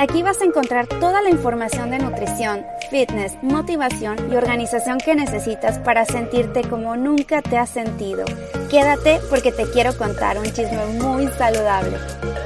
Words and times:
Aquí 0.00 0.22
vas 0.22 0.40
a 0.40 0.46
encontrar 0.46 0.86
toda 0.86 1.20
la 1.20 1.28
información 1.28 1.90
de 1.90 1.98
nutrición, 1.98 2.64
fitness, 2.90 3.34
motivación 3.42 4.16
y 4.32 4.34
organización 4.34 4.96
que 4.96 5.14
necesitas 5.14 5.78
para 5.78 6.06
sentirte 6.06 6.62
como 6.62 6.96
nunca 6.96 7.42
te 7.42 7.58
has 7.58 7.68
sentido. 7.68 8.24
Quédate 8.70 9.20
porque 9.28 9.52
te 9.52 9.70
quiero 9.70 9.94
contar 9.98 10.38
un 10.38 10.46
chisme 10.46 10.86
muy 11.02 11.28
saludable. 11.36 11.98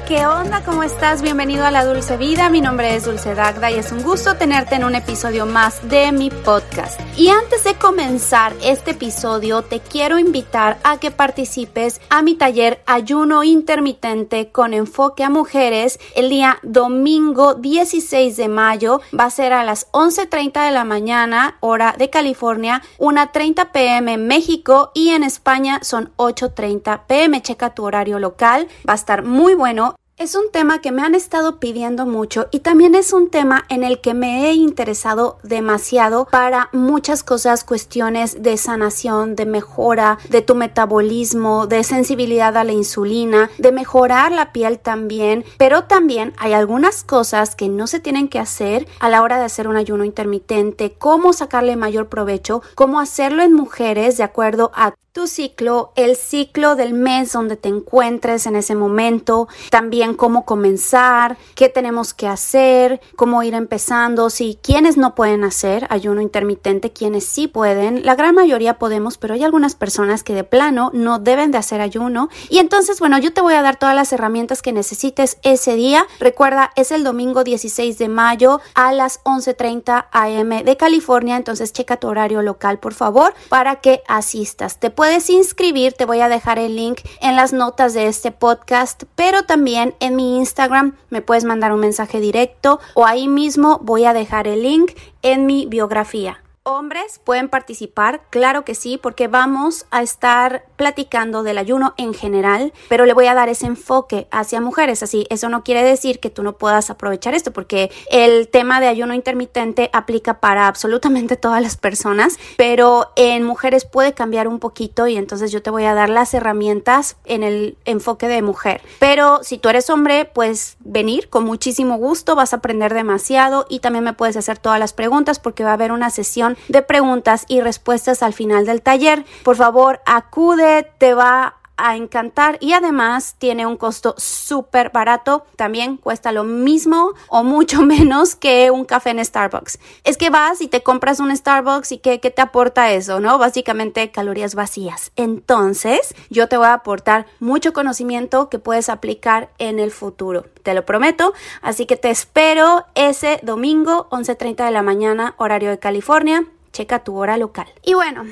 ¿Qué 0.09 0.27
onda? 0.27 0.63
¿Cómo 0.65 0.83
estás? 0.83 1.23
Bienvenido 1.23 1.65
a 1.65 1.71
La 1.71 1.85
Dulce 1.85 2.17
Vida. 2.17 2.51
Mi 2.51 2.61
nombre 2.61 2.95
es 2.95 3.05
Dulce 3.05 3.35
Dagda 3.35 3.71
y 3.71 3.77
es 3.77 3.91
un 3.91 4.03
gusto 4.03 4.35
tenerte 4.35 4.75
en 4.75 4.85
un 4.85 4.95
episodio 4.95 5.47
más 5.47 5.89
de 5.89 6.13
mi 6.13 6.29
podcast. 6.29 7.01
Y 7.17 7.29
antes 7.29 7.65
de 7.65 7.75
comenzar 7.77 8.53
este 8.63 8.91
episodio, 8.91 9.63
te 9.63 9.81
quiero 9.81 10.19
invitar 10.19 10.77
a 10.83 10.99
que 10.99 11.11
participes 11.11 12.03
a 12.11 12.21
mi 12.21 12.35
taller 12.35 12.83
Ayuno 12.85 13.45
Intermitente 13.45 14.51
con 14.51 14.75
enfoque 14.75 15.25
a 15.25 15.31
mujeres 15.31 15.99
el 16.15 16.29
día 16.29 16.59
domingo 16.63 17.44
16 17.53 18.39
de 18.39 18.49
mayo. 18.49 19.03
Va 19.19 19.25
a 19.25 19.31
ser 19.31 19.53
a 19.53 19.65
las 19.65 19.93
11.30 19.93 20.65
de 20.65 20.71
la 20.71 20.85
mañana, 20.85 21.59
hora 21.61 21.95
de 21.99 22.09
California, 22.09 22.81
1.30 22.99 23.71
pm 23.71 24.15
en 24.15 24.27
México 24.27 24.91
y 24.95 25.11
en 25.11 25.23
España 25.23 25.81
son 25.83 26.13
8.30 26.17 27.03
pm. 27.07 27.43
Checa 27.43 27.75
tu 27.75 27.85
horario 27.85 28.19
local. 28.19 28.69
Va 28.89 28.95
a 28.95 28.97
estar 28.97 29.25
muy 29.25 29.53
bueno. 29.55 29.97
Es 30.17 30.37
un 30.37 30.53
tema 30.53 30.81
que 30.81 30.93
me 30.93 31.03
han 31.03 31.17
estado 31.17 31.59
pidiendo 31.59 32.07
mucho 32.07 32.47
y 32.53 32.61
también 32.61 32.95
es 32.95 33.13
un 33.13 33.31
tema 33.31 33.65
en 33.69 33.83
el 33.83 34.01
que 34.01 34.15
me 34.15 34.47
he 34.49 34.53
interesado 34.53 35.39
demasiado 35.43 36.29
para 36.31 36.69
muchas 36.73 37.25
cosas, 37.25 37.65
cuestiones 37.65 38.41
de 38.41 38.57
sanación, 38.57 39.35
de 39.35 39.45
mejora 39.45 40.19
de 40.29 40.41
tu 40.41 40.55
metabolismo, 40.55 41.67
de 41.67 41.83
sensibilidad 41.83 42.57
a 42.57 42.63
la 42.63 42.71
insulina, 42.71 43.51
de 43.59 43.73
mejorar 43.73 44.31
la 44.31 44.53
piel 44.53 44.79
también, 44.79 45.45
pero 45.59 45.85
también 45.85 46.33
hay 46.39 46.53
algunas 46.53 47.03
cosas 47.03 47.57
que 47.57 47.69
no 47.69 47.89
se 47.89 47.99
tienen 47.99 48.29
que 48.29 48.39
hacer 48.39 48.87
a 49.01 49.09
la 49.09 49.21
hora 49.21 49.39
de 49.39 49.47
hacer 49.47 49.67
un 49.67 49.77
ayuno 49.77 50.05
intermitente, 50.05 50.95
cómo 50.97 51.33
sacarle 51.33 51.75
mayor 51.75 52.09
provecho, 52.09 52.63
cómo 52.77 53.01
hacerlo 53.01 53.43
en 53.43 53.53
mujeres 53.53 54.17
de 54.17 54.23
acuerdo 54.23 54.71
a 54.77 54.95
tu 55.15 55.29
ciclo, 55.29 55.93
el 55.95 56.17
ciclo 56.17 56.75
del 56.75 56.93
mes 56.93 57.33
donde 57.33 57.57
te 57.57 57.69
encuentres 57.69 58.47
en 58.47 58.57
ese 58.57 58.75
momento, 58.75 59.47
también 59.71 60.04
cómo 60.13 60.45
comenzar, 60.45 61.39
qué 61.55 61.71
tenemos 61.71 62.13
que 62.13 62.29
hacer, 62.29 63.01
cómo 63.17 63.43
ir 63.43 63.55
empezando, 63.55 64.29
si 64.29 64.59
quienes 64.63 64.99
no 64.99 65.15
pueden 65.15 65.45
hacer 65.45 65.87
ayuno 65.89 66.21
intermitente, 66.21 66.93
quienes 66.93 67.25
sí 67.25 67.49
pueden, 67.49 68.05
la 68.05 68.15
gran 68.15 68.35
mayoría 68.35 68.79
podemos, 68.79 69.17
pero 69.17 69.33
hay 69.33 69.45
algunas 69.45 69.75
personas 69.75 70.23
que 70.23 70.35
de 70.35 70.45
plano 70.45 70.91
no 70.93 71.19
deben 71.19 71.51
de 71.51 71.59
hacer 71.59 71.81
ayuno 71.81 72.29
y 72.51 72.59
entonces, 72.59 73.01
bueno, 73.01 73.19
yo 73.19 73.33
te 73.33 73.41
voy 73.41 73.55
a 73.55 73.63
dar 73.63 73.77
todas 73.77 73.95
las 73.95 74.13
herramientas 74.13 74.61
que 74.61 74.73
necesites 74.73 75.39
ese 75.43 75.77
día. 75.77 76.07
Recuerda, 76.21 76.73
es 76.77 76.91
el 76.91 77.05
domingo 77.05 77.45
16 77.45 77.97
de 77.97 78.09
mayo 78.09 78.61
a 78.75 78.93
las 78.93 79.21
11:30 79.25 80.09
am 80.11 80.65
de 80.65 80.77
California, 80.77 81.37
entonces 81.37 81.73
checa 81.73 81.97
tu 81.97 82.09
horario 82.09 82.43
local, 82.43 82.79
por 82.79 82.95
favor, 82.95 83.35
para 83.49 83.77
que 83.77 84.03
asistas. 84.09 84.79
Te 84.79 84.91
puedes 84.91 85.31
inscribir, 85.31 85.93
te 85.93 86.05
voy 86.05 86.21
a 86.21 86.29
dejar 86.29 86.59
el 86.59 86.77
link 86.77 87.01
en 87.21 87.37
las 87.37 87.53
notas 87.53 87.95
de 87.95 88.09
este 88.09 88.33
podcast, 88.33 89.05
pero 89.15 89.45
también 89.45 89.94
en 90.01 90.17
mi 90.17 90.37
Instagram 90.37 90.97
me 91.11 91.23
puedes 91.23 91.45
mandar 91.45 91.73
un 91.73 91.81
mensaje 91.81 92.21
directo 92.21 92.81
o 92.95 93.07
ahí 93.07 93.29
mismo 93.29 93.81
voy 93.83 94.05
a 94.05 94.13
dejar 94.13 94.47
el 94.47 94.63
link 94.63 94.93
en 95.23 95.47
mi 95.47 95.67
biografía. 95.67 96.44
Hombres 96.67 97.21
pueden 97.23 97.51
participar, 97.51 98.23
claro 98.31 98.65
que 98.65 98.75
sí, 98.75 98.97
porque 98.97 99.29
vamos 99.29 99.85
a 99.91 100.03
estar 100.03 100.65
platicando 100.77 101.43
del 101.43 101.59
ayuno 101.59 101.93
en 101.99 102.15
general, 102.15 102.73
pero 102.89 103.05
le 103.05 103.13
voy 103.13 103.27
a 103.27 103.35
dar 103.35 103.51
ese 103.51 103.67
enfoque 103.67 104.29
hacia 104.31 104.63
mujeres. 104.63 105.03
Así, 105.03 105.27
eso 105.29 105.51
no 105.51 105.63
quiere 105.63 105.83
decir 105.83 106.21
que 106.21 106.31
tú 106.31 106.43
no 106.43 106.57
puedas 106.57 106.89
aprovechar 106.89 107.35
esto, 107.35 107.53
porque 107.53 107.91
el 108.11 108.49
tema 108.49 108.81
de 108.81 108.89
ayuno 108.89 109.13
intermitente 109.13 109.91
aplica 109.93 110.41
para 110.41 110.67
absolutamente 110.67 111.37
todas 111.37 111.61
las 111.61 111.77
personas, 111.77 112.39
pero 112.57 113.13
en 113.15 113.45
mujeres 113.45 113.85
puede 113.85 114.15
cambiar 114.15 114.49
un 114.49 114.59
poquito 114.59 115.07
y 115.07 115.17
entonces 115.17 115.53
yo 115.53 115.61
te 115.63 115.69
voy 115.69 115.85
a 115.85 115.93
dar 115.93 116.09
las 116.09 116.33
herramientas 116.33 117.17
en 117.27 117.43
el 117.43 117.77
enfoque 117.85 118.27
de 118.27 118.41
mujer. 118.41 118.81
Pero 119.01 119.41
si 119.43 119.59
tú 119.59 119.69
eres 119.69 119.91
hombre, 119.91 120.25
puedes 120.25 120.79
venir 120.81 121.29
con 121.29 121.45
muchísimo 121.45 121.99
gusto, 121.99 122.37
vas 122.37 122.55
a 122.55 122.57
aprender 122.57 122.95
demasiado 122.95 123.67
y 123.69 123.81
también 123.81 124.05
me 124.05 124.15
puedes 124.15 124.39
hacer 124.39 124.57
todas 124.57 124.79
las 124.79 124.95
preguntas 124.95 125.39
porque 125.39 125.63
va 125.63 125.73
a 125.73 125.75
haber 125.75 125.93
una 125.93 126.09
sesión 126.09 126.54
de 126.69 126.83
preguntas 126.83 127.45
y 127.49 127.61
respuestas 127.61 128.23
al 128.23 128.33
final 128.33 128.67
del 128.67 128.83
taller. 128.83 129.25
Por 129.43 129.57
favor, 129.57 130.01
acude, 130.07 130.91
te 130.99 131.15
va 131.15 131.57
a 131.77 131.97
encantar 131.97 132.59
y 132.61 132.73
además 132.73 133.37
tiene 133.39 133.67
un 133.67 133.77
costo 133.77 134.15
súper 134.19 134.91
barato. 134.91 135.47
También 135.57 135.97
cuesta 135.97 136.33
lo 136.33 136.45
mismo 136.45 137.13
o 137.29 137.43
mucho 137.45 137.83
menos 137.87 138.35
que 138.35 138.71
un 138.71 138.85
café 138.85 139.11
en 139.11 139.25
Starbucks. 139.25 139.79
Es 140.05 140.17
que 140.17 140.31
vas 140.31 140.61
y 140.61 140.69
te 140.69 140.83
compras 140.83 141.21
un 141.21 141.35
Starbucks 141.35 141.93
y 141.93 141.99
¿qué, 141.99 142.21
qué 142.21 142.31
te 142.31 142.43
aporta 142.43 142.93
eso? 142.93 143.21
¿No? 143.21 143.39
Básicamente 143.39 144.11
calorías 144.11 144.55
vacías. 144.55 145.13
Entonces, 145.17 146.15
yo 146.31 146.49
te 146.49 146.57
voy 146.57 146.67
a 146.67 146.75
aportar 146.75 147.27
mucho 147.41 147.73
conocimiento 147.73 148.49
que 148.49 148.59
puedes 148.59 148.89
aplicar 148.89 149.51
en 149.59 149.79
el 149.79 149.91
futuro. 149.91 150.45
Te 150.63 150.75
lo 150.75 150.85
prometo. 150.85 151.35
Así 151.63 151.87
que 151.87 151.97
te 151.97 152.11
espero 152.11 152.87
ese 152.95 153.41
domingo 153.43 154.09
11.30 154.11 154.65
de 154.65 154.71
la 154.71 154.83
mañana, 154.83 155.35
horario 155.39 155.71
de 155.71 155.79
California 155.79 156.45
checa 156.75 157.05
tu 157.05 157.17
hora 157.17 157.39
local. 157.39 157.69
Y 157.83 157.95
bueno, 157.95 158.25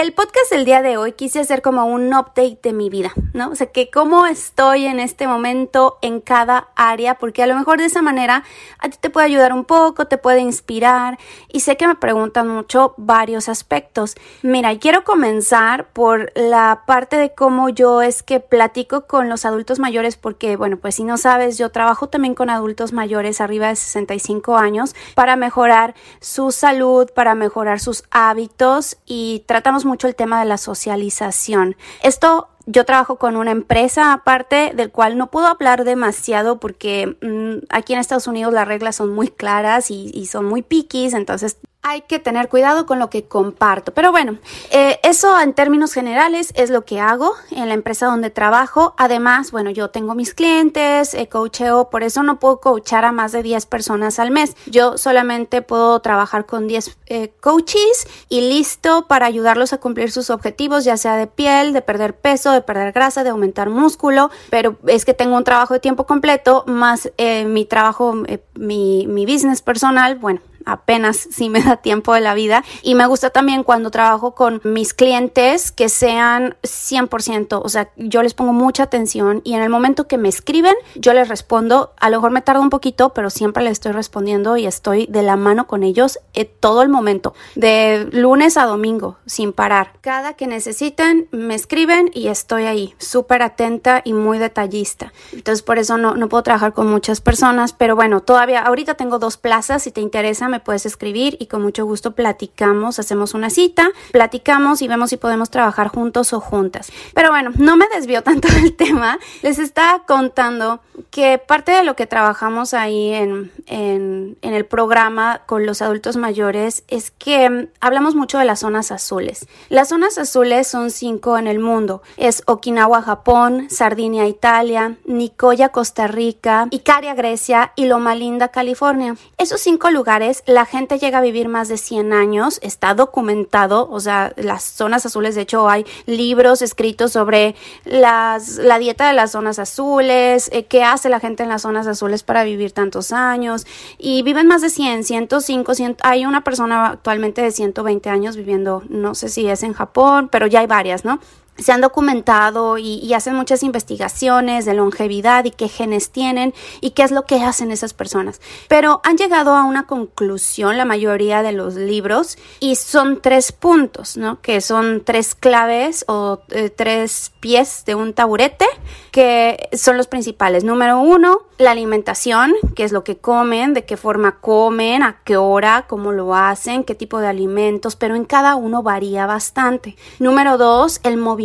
el 0.00 0.12
podcast 0.12 0.50
del 0.50 0.64
día 0.64 0.82
de 0.82 0.96
hoy 0.96 1.12
quise 1.12 1.38
hacer 1.38 1.62
como 1.62 1.86
un 1.86 2.12
update 2.12 2.58
de 2.64 2.72
mi 2.72 2.90
vida, 2.90 3.12
¿no? 3.32 3.50
O 3.50 3.54
sea, 3.54 3.68
que 3.68 3.90
cómo 3.90 4.26
estoy 4.26 4.86
en 4.86 4.98
este 4.98 5.28
momento 5.28 5.98
en 6.02 6.20
cada 6.20 6.68
área, 6.74 7.14
porque 7.14 7.44
a 7.44 7.46
lo 7.46 7.54
mejor 7.54 7.78
de 7.78 7.84
esa 7.84 8.02
manera 8.02 8.42
a 8.80 8.88
ti 8.88 8.96
te 9.00 9.08
puede 9.08 9.26
ayudar 9.26 9.52
un 9.52 9.64
poco, 9.64 10.06
te 10.06 10.18
puede 10.18 10.40
inspirar 10.40 11.18
y 11.48 11.60
sé 11.60 11.76
que 11.76 11.86
me 11.86 11.94
preguntan 11.94 12.48
mucho 12.48 12.94
varios 12.96 13.48
aspectos. 13.48 14.16
Mira, 14.42 14.76
quiero 14.78 15.04
comenzar 15.04 15.86
por 15.92 16.32
la 16.34 16.82
parte 16.86 17.16
de 17.16 17.32
cómo 17.32 17.68
yo 17.68 18.02
es 18.02 18.24
que 18.24 18.40
platico 18.40 19.06
con 19.06 19.28
los 19.28 19.44
adultos 19.44 19.78
mayores, 19.78 20.16
porque 20.16 20.56
bueno, 20.56 20.76
pues 20.76 20.96
si 20.96 21.04
no 21.04 21.18
sabes, 21.18 21.56
yo 21.56 21.70
trabajo 21.70 22.08
también 22.08 22.34
con 22.34 22.50
adultos 22.50 22.92
mayores 22.92 23.40
arriba 23.40 23.68
de 23.68 23.76
65 23.76 24.56
años 24.56 24.96
para 25.14 25.36
mejorar 25.36 25.94
su 26.20 26.50
salud, 26.50 27.08
para 27.14 27.36
mejorar 27.36 27.78
sus 27.78 28.02
hábitos 28.10 28.96
y 29.06 29.44
tratamos 29.46 29.83
mucho 29.84 30.08
el 30.08 30.14
tema 30.14 30.40
de 30.40 30.46
la 30.46 30.58
socialización. 30.58 31.76
Esto 32.02 32.48
yo 32.66 32.84
trabajo 32.84 33.16
con 33.16 33.36
una 33.36 33.50
empresa 33.50 34.12
aparte 34.12 34.72
del 34.74 34.90
cual 34.90 35.18
no 35.18 35.30
puedo 35.30 35.46
hablar 35.46 35.84
demasiado 35.84 36.58
porque 36.60 37.16
mm, 37.20 37.66
aquí 37.68 37.92
en 37.92 37.98
Estados 37.98 38.26
Unidos 38.26 38.52
las 38.54 38.66
reglas 38.66 38.96
son 38.96 39.14
muy 39.14 39.28
claras 39.28 39.90
y, 39.90 40.10
y 40.14 40.26
son 40.26 40.46
muy 40.46 40.62
piquis, 40.62 41.12
entonces 41.14 41.58
hay 41.84 42.00
que 42.00 42.18
tener 42.18 42.48
cuidado 42.48 42.86
con 42.86 42.98
lo 42.98 43.10
que 43.10 43.24
comparto. 43.28 43.92
Pero 43.92 44.10
bueno, 44.10 44.38
eh, 44.72 44.98
eso 45.04 45.38
en 45.38 45.52
términos 45.52 45.92
generales 45.92 46.52
es 46.56 46.70
lo 46.70 46.84
que 46.86 46.98
hago 46.98 47.34
en 47.50 47.68
la 47.68 47.74
empresa 47.74 48.06
donde 48.06 48.30
trabajo. 48.30 48.94
Además, 48.96 49.52
bueno, 49.52 49.70
yo 49.70 49.90
tengo 49.90 50.14
mis 50.14 50.32
clientes, 50.32 51.12
eh, 51.12 51.28
coacheo, 51.28 51.90
por 51.90 52.02
eso 52.02 52.22
no 52.22 52.40
puedo 52.40 52.58
coachar 52.60 53.04
a 53.04 53.12
más 53.12 53.32
de 53.32 53.42
10 53.42 53.66
personas 53.66 54.18
al 54.18 54.30
mes. 54.30 54.56
Yo 54.66 54.96
solamente 54.96 55.60
puedo 55.60 56.00
trabajar 56.00 56.46
con 56.46 56.66
10 56.66 56.96
eh, 57.06 57.32
coaches 57.40 58.08
y 58.30 58.40
listo 58.40 59.06
para 59.06 59.26
ayudarlos 59.26 59.74
a 59.74 59.78
cumplir 59.78 60.10
sus 60.10 60.30
objetivos, 60.30 60.84
ya 60.84 60.96
sea 60.96 61.16
de 61.16 61.26
piel, 61.26 61.74
de 61.74 61.82
perder 61.82 62.16
peso, 62.16 62.50
de 62.52 62.62
perder 62.62 62.92
grasa, 62.92 63.24
de 63.24 63.30
aumentar 63.30 63.68
músculo. 63.68 64.30
Pero 64.48 64.78
es 64.86 65.04
que 65.04 65.12
tengo 65.12 65.36
un 65.36 65.44
trabajo 65.44 65.74
de 65.74 65.80
tiempo 65.80 66.06
completo 66.06 66.64
más 66.66 67.12
eh, 67.18 67.44
mi 67.44 67.66
trabajo, 67.66 68.14
eh, 68.26 68.42
mi, 68.54 69.06
mi 69.06 69.26
business 69.26 69.60
personal. 69.60 70.14
Bueno, 70.16 70.40
apenas 70.64 71.16
si 71.30 71.48
me 71.48 71.60
da 71.64 71.76
tiempo 71.76 72.14
de 72.14 72.20
la 72.20 72.34
vida 72.34 72.64
y 72.82 72.94
me 72.94 73.06
gusta 73.06 73.30
también 73.30 73.64
cuando 73.64 73.90
trabajo 73.90 74.34
con 74.34 74.60
mis 74.64 74.94
clientes 74.94 75.72
que 75.72 75.88
sean 75.88 76.56
100%, 76.62 77.60
o 77.62 77.68
sea, 77.68 77.90
yo 77.96 78.22
les 78.22 78.34
pongo 78.34 78.52
mucha 78.52 78.84
atención 78.84 79.40
y 79.44 79.54
en 79.54 79.62
el 79.62 79.70
momento 79.70 80.06
que 80.06 80.18
me 80.18 80.28
escriben, 80.28 80.74
yo 80.94 81.12
les 81.12 81.28
respondo, 81.28 81.92
a 82.00 82.10
lo 82.10 82.18
mejor 82.18 82.30
me 82.30 82.42
tarda 82.42 82.60
un 82.60 82.70
poquito, 82.70 83.10
pero 83.14 83.30
siempre 83.30 83.62
les 83.62 83.72
estoy 83.72 83.92
respondiendo 83.92 84.56
y 84.56 84.66
estoy 84.66 85.06
de 85.06 85.22
la 85.22 85.36
mano 85.36 85.66
con 85.66 85.82
ellos 85.82 86.18
eh, 86.34 86.44
todo 86.44 86.82
el 86.82 86.88
momento, 86.88 87.34
de 87.54 88.08
lunes 88.12 88.56
a 88.56 88.64
domingo, 88.64 89.16
sin 89.26 89.52
parar. 89.52 89.92
Cada 90.00 90.34
que 90.34 90.46
necesiten, 90.46 91.28
me 91.30 91.54
escriben 91.54 92.10
y 92.12 92.28
estoy 92.28 92.64
ahí, 92.64 92.94
súper 92.98 93.42
atenta 93.42 94.02
y 94.04 94.12
muy 94.12 94.38
detallista. 94.38 95.12
Entonces, 95.32 95.62
por 95.62 95.78
eso 95.78 95.98
no, 95.98 96.14
no 96.14 96.28
puedo 96.28 96.42
trabajar 96.42 96.72
con 96.72 96.88
muchas 96.88 97.20
personas, 97.20 97.72
pero 97.72 97.96
bueno, 97.96 98.20
todavía 98.20 98.60
ahorita 98.60 98.94
tengo 98.94 99.18
dos 99.18 99.36
plazas, 99.36 99.82
si 99.82 99.90
te 99.90 100.00
interesa, 100.00 100.48
me 100.54 100.60
puedes 100.60 100.86
escribir 100.86 101.36
y 101.40 101.46
con 101.46 101.62
mucho 101.62 101.84
gusto 101.84 102.12
platicamos, 102.12 103.00
hacemos 103.00 103.34
una 103.34 103.50
cita, 103.50 103.90
platicamos 104.12 104.82
y 104.82 104.88
vemos 104.88 105.10
si 105.10 105.16
podemos 105.16 105.50
trabajar 105.50 105.88
juntos 105.88 106.32
o 106.32 106.38
juntas. 106.40 106.92
Pero 107.12 107.30
bueno, 107.30 107.50
no 107.56 107.76
me 107.76 107.88
desvío 107.88 108.22
tanto 108.22 108.46
del 108.54 108.76
tema. 108.76 109.18
Les 109.42 109.58
estaba 109.58 110.04
contando 110.06 110.80
que 111.14 111.38
parte 111.38 111.70
de 111.70 111.84
lo 111.84 111.94
que 111.94 112.08
trabajamos 112.08 112.74
ahí 112.74 113.12
en, 113.12 113.52
en, 113.68 114.36
el 114.42 114.66
programa 114.66 115.42
con 115.46 115.64
los 115.64 115.80
adultos 115.80 116.16
mayores 116.16 116.82
es 116.88 117.12
que 117.12 117.68
hablamos 117.80 118.16
mucho 118.16 118.38
de 118.38 118.44
las 118.44 118.58
zonas 118.60 118.90
azules. 118.90 119.46
Las 119.68 119.90
zonas 119.90 120.18
azules 120.18 120.66
son 120.66 120.90
cinco 120.90 121.38
en 121.38 121.46
el 121.46 121.60
mundo. 121.60 122.02
Es 122.16 122.42
Okinawa, 122.46 123.00
Japón, 123.00 123.68
Sardinia, 123.70 124.26
Italia, 124.26 124.96
Nicoya, 125.04 125.68
Costa 125.68 126.08
Rica, 126.08 126.66
Icaria, 126.70 127.14
Grecia 127.14 127.72
y 127.76 127.86
Loma 127.86 128.16
Linda, 128.16 128.48
California. 128.48 129.14
Esos 129.38 129.60
cinco 129.60 129.92
lugares 129.92 130.42
la 130.46 130.64
gente 130.64 130.98
llega 130.98 131.18
a 131.18 131.22
vivir 131.22 131.48
más 131.48 131.68
de 131.68 131.78
100 131.78 132.12
años, 132.12 132.58
está 132.60 132.92
documentado, 132.94 133.88
o 133.88 134.00
sea, 134.00 134.32
las 134.34 134.64
zonas 134.64 135.06
azules, 135.06 135.36
de 135.36 135.42
hecho 135.42 135.68
hay 135.68 135.86
libros 136.06 136.60
escritos 136.60 137.12
sobre 137.12 137.54
las, 137.84 138.56
la 138.56 138.80
dieta 138.80 139.06
de 139.06 139.12
las 139.12 139.30
zonas 139.30 139.60
azules, 139.60 140.50
eh, 140.52 140.64
qué 140.64 140.82
hace 140.82 141.03
la 141.08 141.20
gente 141.20 141.42
en 141.42 141.48
las 141.48 141.62
zonas 141.62 141.86
azules 141.86 142.22
para 142.22 142.44
vivir 142.44 142.72
tantos 142.72 143.12
años 143.12 143.66
y 143.98 144.22
viven 144.22 144.46
más 144.46 144.62
de 144.62 144.70
100, 144.70 145.04
105, 145.04 145.74
100, 145.74 145.96
hay 146.02 146.26
una 146.26 146.44
persona 146.44 146.86
actualmente 146.86 147.42
de 147.42 147.50
120 147.50 148.10
años 148.10 148.36
viviendo, 148.36 148.82
no 148.88 149.14
sé 149.14 149.28
si 149.28 149.48
es 149.48 149.62
en 149.62 149.72
Japón, 149.72 150.28
pero 150.30 150.46
ya 150.46 150.60
hay 150.60 150.66
varias, 150.66 151.04
¿no? 151.04 151.20
Se 151.56 151.72
han 151.72 151.80
documentado 151.80 152.78
y, 152.78 153.12
hacen 153.14 153.36
muchas 153.36 153.62
investigaciones 153.62 154.64
de 154.64 154.74
longevidad 154.74 155.44
y 155.44 155.52
qué 155.52 155.68
genes 155.68 156.10
tienen 156.10 156.52
y 156.80 156.90
qué 156.90 157.04
es 157.04 157.12
lo 157.12 157.26
que 157.26 157.44
hacen 157.44 157.70
esas 157.70 157.94
personas. 157.94 158.40
Pero 158.66 159.00
han 159.04 159.16
llegado 159.16 159.54
a 159.54 159.62
una 159.62 159.86
conclusión 159.86 160.76
la 160.76 160.84
mayoría 160.84 161.42
de 161.42 161.52
los 161.52 161.74
libros 161.74 162.38
y 162.58 162.74
son 162.74 163.20
tres 163.20 163.52
puntos, 163.52 164.16
¿no? 164.16 164.40
Que 164.40 164.60
son 164.60 165.02
tres 165.04 165.36
claves 165.36 166.04
o 166.08 166.40
eh, 166.50 166.70
tres 166.70 167.30
pies 167.38 167.84
de 167.86 167.94
un 167.94 168.14
taburete 168.14 168.66
que 169.12 169.68
son 169.74 169.96
los 169.96 170.08
principales. 170.08 170.64
Número 170.64 170.98
uno, 170.98 171.42
la 171.58 171.70
alimentación, 171.70 172.52
qué 172.74 172.82
es 172.82 172.90
lo 172.90 173.04
que 173.04 173.16
comen, 173.16 173.74
de 173.74 173.84
qué 173.84 173.96
forma 173.96 174.40
comen, 174.40 175.04
a 175.04 175.20
qué 175.24 175.36
hora, 175.36 175.86
cómo 175.88 176.10
lo 176.10 176.34
hacen, 176.34 176.82
qué 176.82 176.96
tipo 176.96 177.20
de 177.20 177.28
alimentos, 177.28 177.94
pero 177.94 178.16
en 178.16 178.24
cada 178.24 178.56
uno 178.56 178.82
varía 178.82 179.26
bastante. 179.26 179.94
Número 180.18 180.58
dos, 180.58 180.98
el 181.04 181.16
movimiento 181.16 181.43